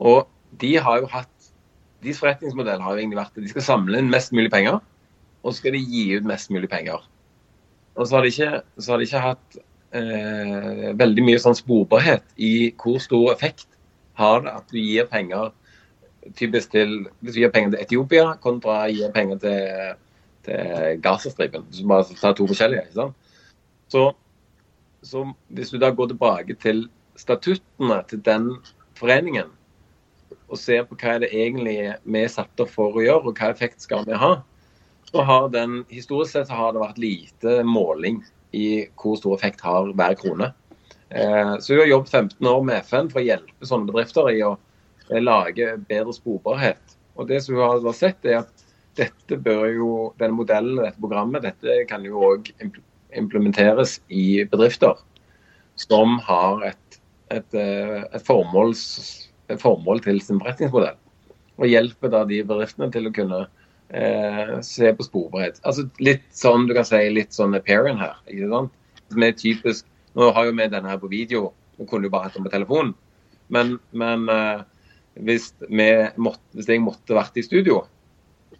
[0.04, 0.28] og
[0.60, 1.32] de har jo hatt
[2.06, 4.76] Deres forretningsmodell har jo egentlig vært at de skal samle inn mest mulig penger,
[5.46, 7.04] og så skal de gi ut mest mulig penger.
[7.96, 9.58] Og så har de ikke, har de ikke hatt
[9.96, 13.68] eh, veldig mye sånn sporbarhet i hvor stor effekt
[14.20, 15.54] har det at du gir penger
[16.36, 20.00] typisk til hvis du gir penger til Etiopia kontra gir penger til,
[20.48, 21.68] til Gazastripen.
[21.72, 22.88] Så bare ta to forskjellige.
[22.88, 23.20] ikke sant?
[23.94, 24.06] Så,
[25.06, 26.88] så, hvis du da går tilbake til
[27.22, 28.50] statuttene til den
[28.98, 29.54] foreningen
[30.50, 33.40] og ser på hva er det egentlig vi er satt opp for å gjøre, og
[33.40, 34.34] hva effekt skal vi ha,
[35.12, 38.22] så har den historisk sett har det vært lite måling
[38.56, 40.52] i hvor stor effekt har hver krone.
[41.10, 44.42] Eh, så hun har jobbet 15 år med FN for å hjelpe sånne bedrifter i
[44.46, 44.56] å
[45.10, 46.96] eh, lage bedre sporbarhet.
[47.16, 49.90] Og det som hun har sett er at dette bør jo,
[50.20, 52.52] denne modellen dette programmet dette kan jo òg
[53.16, 54.96] implementeres i bedrifter
[55.80, 57.00] som har et,
[57.32, 58.72] et, eh, et, formål,
[59.52, 60.98] et formål, til sin forretningsmodell.
[61.60, 63.46] Og hjelper da de bedriftene til å kunne
[63.90, 65.60] eh, se på sporbarhet.
[65.64, 68.18] Altså litt sånn du kan si, litt sånn appearance her.
[68.32, 68.74] ikke sant?
[69.12, 72.30] Som er typisk, Nå har jo vi denne her på video, vi kunne jo bare
[72.30, 72.94] hatt den på telefon.
[73.52, 74.62] Men, men eh,
[75.28, 75.50] hvis,
[76.16, 77.82] måtte, hvis, jeg måtte vært i studio,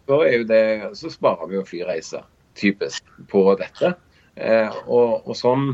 [0.04, 0.18] så,
[0.50, 2.26] det, så sparer vi jo flyreiser,
[2.60, 3.94] typisk, på dette.
[4.36, 5.70] Eh, og, og sånn,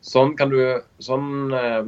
[0.00, 1.84] sånn, kan du sånn, eh,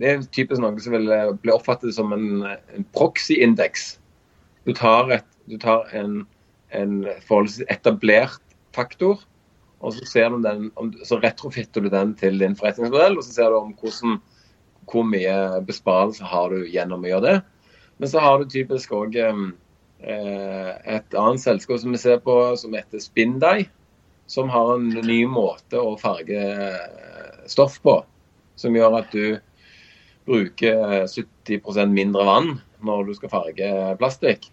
[0.00, 1.10] Det er typisk noe som vil
[1.42, 3.92] bli oppfattet som en, en proxy-indeks.
[4.66, 4.72] Du
[5.46, 6.24] du tar en,
[6.76, 8.42] en forholdsvis etablert
[8.76, 9.22] faktor,
[9.80, 10.68] og så, den,
[11.08, 14.18] så retrofitter du den til din forretningsmodell, og så ser du om hvordan,
[14.90, 15.34] hvor mye
[15.66, 17.36] besparelse har du gjennom å gjøre det.
[18.00, 19.44] Men så har du typisk òg eh,
[20.00, 23.70] et annet selskap som vi ser på som heter Spindai
[24.30, 27.96] som har en ny måte å farge eh, stoff på.
[28.60, 29.40] Som gjør at du
[30.28, 32.52] bruker 70% mindre vann
[32.86, 34.46] når du skal farge plastikk.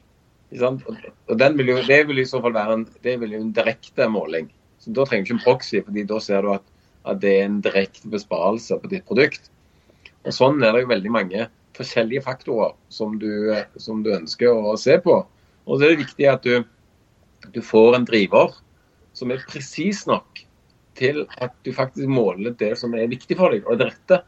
[0.51, 4.49] Og vil jo, Det vil i så fall være en, en direkte måling.
[4.79, 6.63] Så Da trenger du ikke en proxy, fordi da ser du at,
[7.05, 9.51] at det er en direkte besparelse på ditt produkt.
[10.25, 14.75] Og Sånn er det jo veldig mange forskjellige faktorer som du, som du ønsker å
[14.79, 15.19] se på.
[15.67, 16.63] Og så er det viktig at du,
[17.53, 18.55] du får en driver
[19.17, 20.43] som er presis nok
[20.97, 24.21] til at du faktisk måler det som er viktig for deg, og det rette.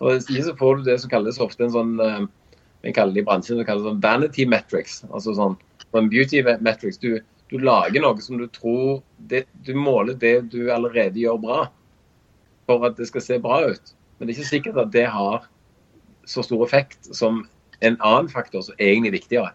[0.00, 2.22] For Hvis ikke så får du det som kalles ofte en sånn eh,
[2.82, 5.02] vi kaller det i bransjen det sånn vanity metrics.
[5.10, 5.56] altså sånn,
[5.90, 6.98] sånn beauty metrics.
[6.98, 7.20] Du,
[7.50, 11.62] du, lager noe som du tror det, Du måler det du allerede gjør bra,
[12.66, 13.94] for at det skal se bra ut.
[14.18, 15.48] Men det er ikke sikkert at det har
[16.28, 17.44] så stor effekt som
[17.80, 19.52] en annen faktor som egentlig er viktigere.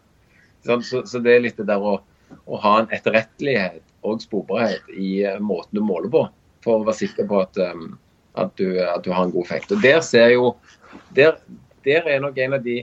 [0.65, 1.99] Så, så det er litt det der å,
[2.49, 6.23] å ha en etterrettelighet og sporbarhet i eh, måten du måler på,
[6.65, 7.93] for å være sikker på at, um,
[8.34, 9.73] at, du, at du, har en god effekt.
[9.73, 10.55] Og Der ser jo,
[11.17, 11.38] der,
[11.86, 12.82] der er nok en av de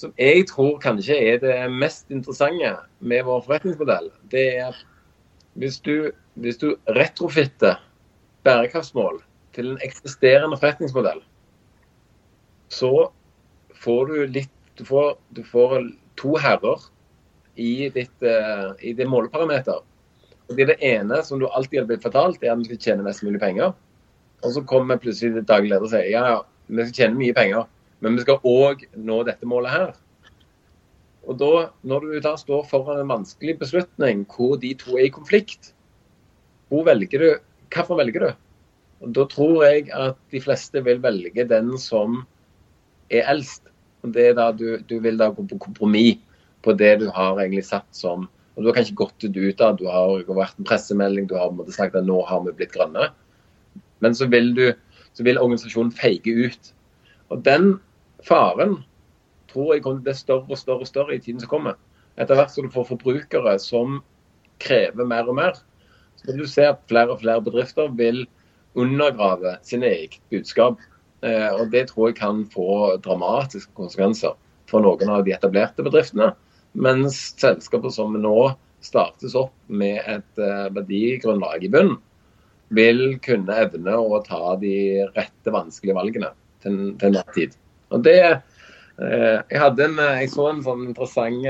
[0.00, 4.10] som jeg tror kanskje er det mest interessante med vår forretningsmodell.
[4.30, 4.80] Det er at
[5.60, 7.78] hvis du, hvis du retrofitter
[8.44, 9.20] bærekraftsmål
[9.54, 11.22] til en eksisterende forretningsmodell,
[12.74, 13.10] så
[13.84, 15.84] får du litt Du får, du får
[16.18, 16.80] to herrer
[17.54, 19.84] i ditt, uh, i det måleparameter.
[20.48, 23.22] Fordi Det ene som du alltid har blitt fortalt, er at vi skal tjene mest
[23.22, 23.70] mulig penger.
[24.42, 27.36] Og så kommer plutselig det daglig leder og sier ja, ja, vi skal tjene mye
[27.36, 27.68] penger,
[28.04, 29.94] men vi skal òg nå dette målet her.
[31.24, 35.14] Og da, Når du da står foran en vanskelig beslutning hvor de to er i
[35.14, 35.72] konflikt,
[36.68, 37.30] hvor velger du,
[37.72, 38.30] hvorfor velger du?
[39.00, 42.22] Og Da tror jeg at de fleste vil velge den som
[43.10, 43.72] er eldst.
[44.04, 46.20] Og det er da du, du vil da gå på kompromiss
[46.64, 49.88] på det du har egentlig satt som og Du har kanskje gått ut av du
[49.90, 53.08] har vært en pressemelding, du har sagt at nå har vi blitt grønne.
[53.98, 54.68] Men så vil, du,
[55.10, 56.70] så vil organisasjonen feige ut.
[57.34, 57.80] Og Den
[58.24, 58.78] faren
[59.50, 61.78] tror jeg kommer til å bli større og større større i tiden som kommer.
[62.18, 64.00] Etter hvert som du får forbrukere som
[64.62, 65.58] krever mer og mer,
[66.18, 68.24] så vil du se at flere og flere bedrifter vil
[68.78, 70.80] undergrave sin eget budskap.
[71.22, 74.34] Eh, og Det tror jeg kan få dramatiske konsekvenser
[74.70, 76.32] for noen av de etablerte bedriftene.
[76.74, 78.54] Mens selskaper som nå
[78.84, 82.00] startes opp med et uh, verdigrunnlag i bunnen,
[82.74, 86.32] vil kunne evne å ta de rette, vanskelige valgene
[86.64, 87.54] til, til enhver tid.
[87.92, 88.16] Og det,
[89.00, 91.46] uh, jeg, hadde en, jeg så en sånn interessant,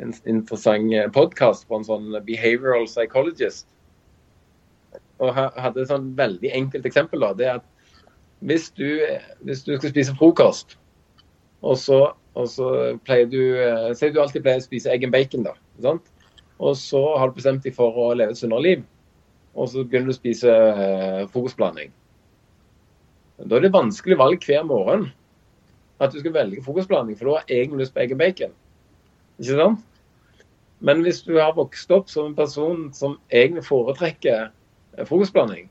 [0.00, 3.68] en interessant podkast på en sånn behavioral psychologist.
[5.22, 7.22] Og hadde et sånn veldig enkelt eksempel.
[7.22, 7.70] da, det er at
[8.44, 9.00] hvis du,
[9.46, 10.76] hvis du skal spise frokost,
[11.64, 12.00] og så
[12.34, 12.68] og så
[13.06, 15.54] pleier du eh, Si du alltid pleier å spise egg and bacon, da.
[15.82, 16.10] Sant?
[16.62, 18.84] Og så har du bestemt deg for å leve et sunnere liv.
[19.54, 21.92] Og så begynner du å spise eh, frokostblanding.
[23.44, 25.08] Da er det vanskelig valg hver morgen
[26.02, 28.56] at du skal velge frokostblanding, for du har egentlig lyst på egg og bacon.
[29.38, 29.84] Ikke sant?
[30.84, 35.70] Men hvis du har vokst opp som en person som egentlig foretrekker eh, frokostblanding,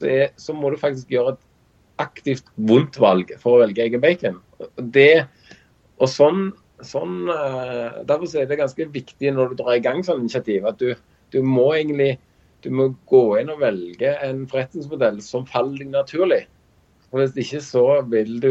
[0.00, 1.46] så, så må du faktisk gjøre et
[2.00, 4.40] aktivt vondt valg for å velge egg og bacon.
[4.96, 5.26] Det
[6.00, 6.46] og sånn,
[6.80, 10.80] sånn uh, Derfor er det ganske viktig når du drar i gang sånn initiativ, at
[10.80, 10.94] du,
[11.34, 12.14] du, må egentlig
[12.64, 16.42] du må gå inn og velge en forretningsmodell som faller deg naturlig.
[17.10, 18.50] Og Hvis ikke så vil du,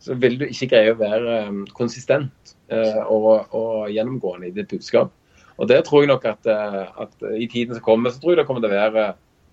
[0.00, 4.70] så vil du ikke greie å være um, konsistent uh, og, og, gjennomgående i ditt
[4.72, 5.12] budskap.
[5.60, 8.40] Og det tror jeg nok at, uh, at, i tiden som kommer, så tror jeg
[8.40, 9.10] det kommer til å være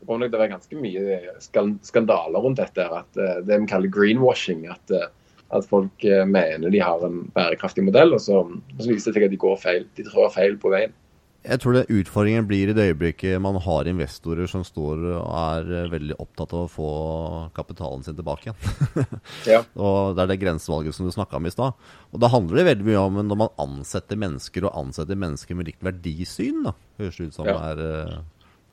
[0.07, 1.15] til å være ganske mye
[1.83, 2.83] skandaler rundt dette.
[2.85, 4.67] at Det vi kaller greenwashing.
[4.69, 4.93] at
[5.55, 9.19] at folk eh, mener de har en bærekraftig modell, og så, og så viser det
[9.19, 9.85] seg at de går feil.
[9.97, 10.95] De trår feil på veien.
[11.47, 15.69] Jeg tror det utfordringen blir i det øyeblikket man har investorer som står og er
[15.79, 16.89] eh, veldig opptatt av å få
[17.55, 19.05] kapitalen sin tilbake igjen.
[19.53, 19.61] Ja.
[19.79, 21.77] og det er det grensevalget som du snakka om i stad.
[22.11, 25.71] Og da handler det veldig mye om når man ansetter mennesker, og ansetter mennesker med
[25.71, 26.75] likt verdisyn, da.
[26.99, 27.57] Høres det ut som Ja.
[27.71, 28.17] er uh,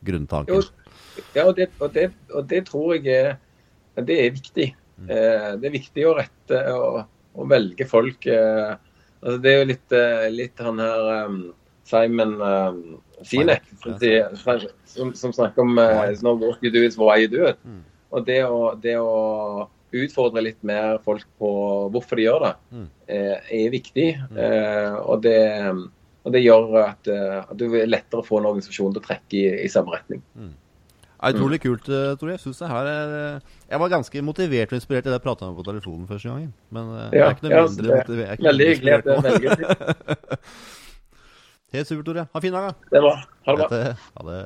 [0.05, 0.55] grunntanken.
[0.55, 3.37] Jo, ja, og det, og, det, og det tror jeg er,
[4.03, 4.72] det er viktig.
[5.09, 7.05] Eh, det er viktig å rette og,
[7.39, 8.27] og velge folk.
[8.31, 8.75] Eh,
[9.20, 11.39] altså det er jo litt, eh, litt han her um,
[11.85, 12.78] Simon um,
[13.24, 17.28] Sinek som, sier- som, som snakker om uh, no work you do is why you
[17.28, 17.59] do it.
[17.64, 17.82] Mm.
[18.14, 21.51] Og det å, det å utfordre litt mer folk på
[21.95, 22.87] hvorfor de gjør det, Mm.
[23.07, 24.09] eh, er viktig.
[24.35, 25.37] Uh, og, det,
[26.24, 29.07] og det gjør at, uh, at det er lettere å få en organisasjon til å
[29.07, 30.22] trekke i, i samme retning.
[30.35, 32.35] Det er utrolig kult, tror Tore.
[32.35, 33.12] Jeg synes det her er
[33.70, 36.51] Jeg var ganske motivert og inspirert da jeg prata med på telefonen første gangen.
[36.74, 38.35] Men jeg er ikke noe mindre det- motivert.
[38.43, 40.49] er Veldig hyggelig at det inspirert nå.
[41.75, 42.27] Helt supert, Tore.
[42.31, 42.91] Ha en fin dag, da.
[42.91, 43.14] Det er bra.
[43.47, 43.79] Ha det bra.
[44.14, 44.43] Ha det.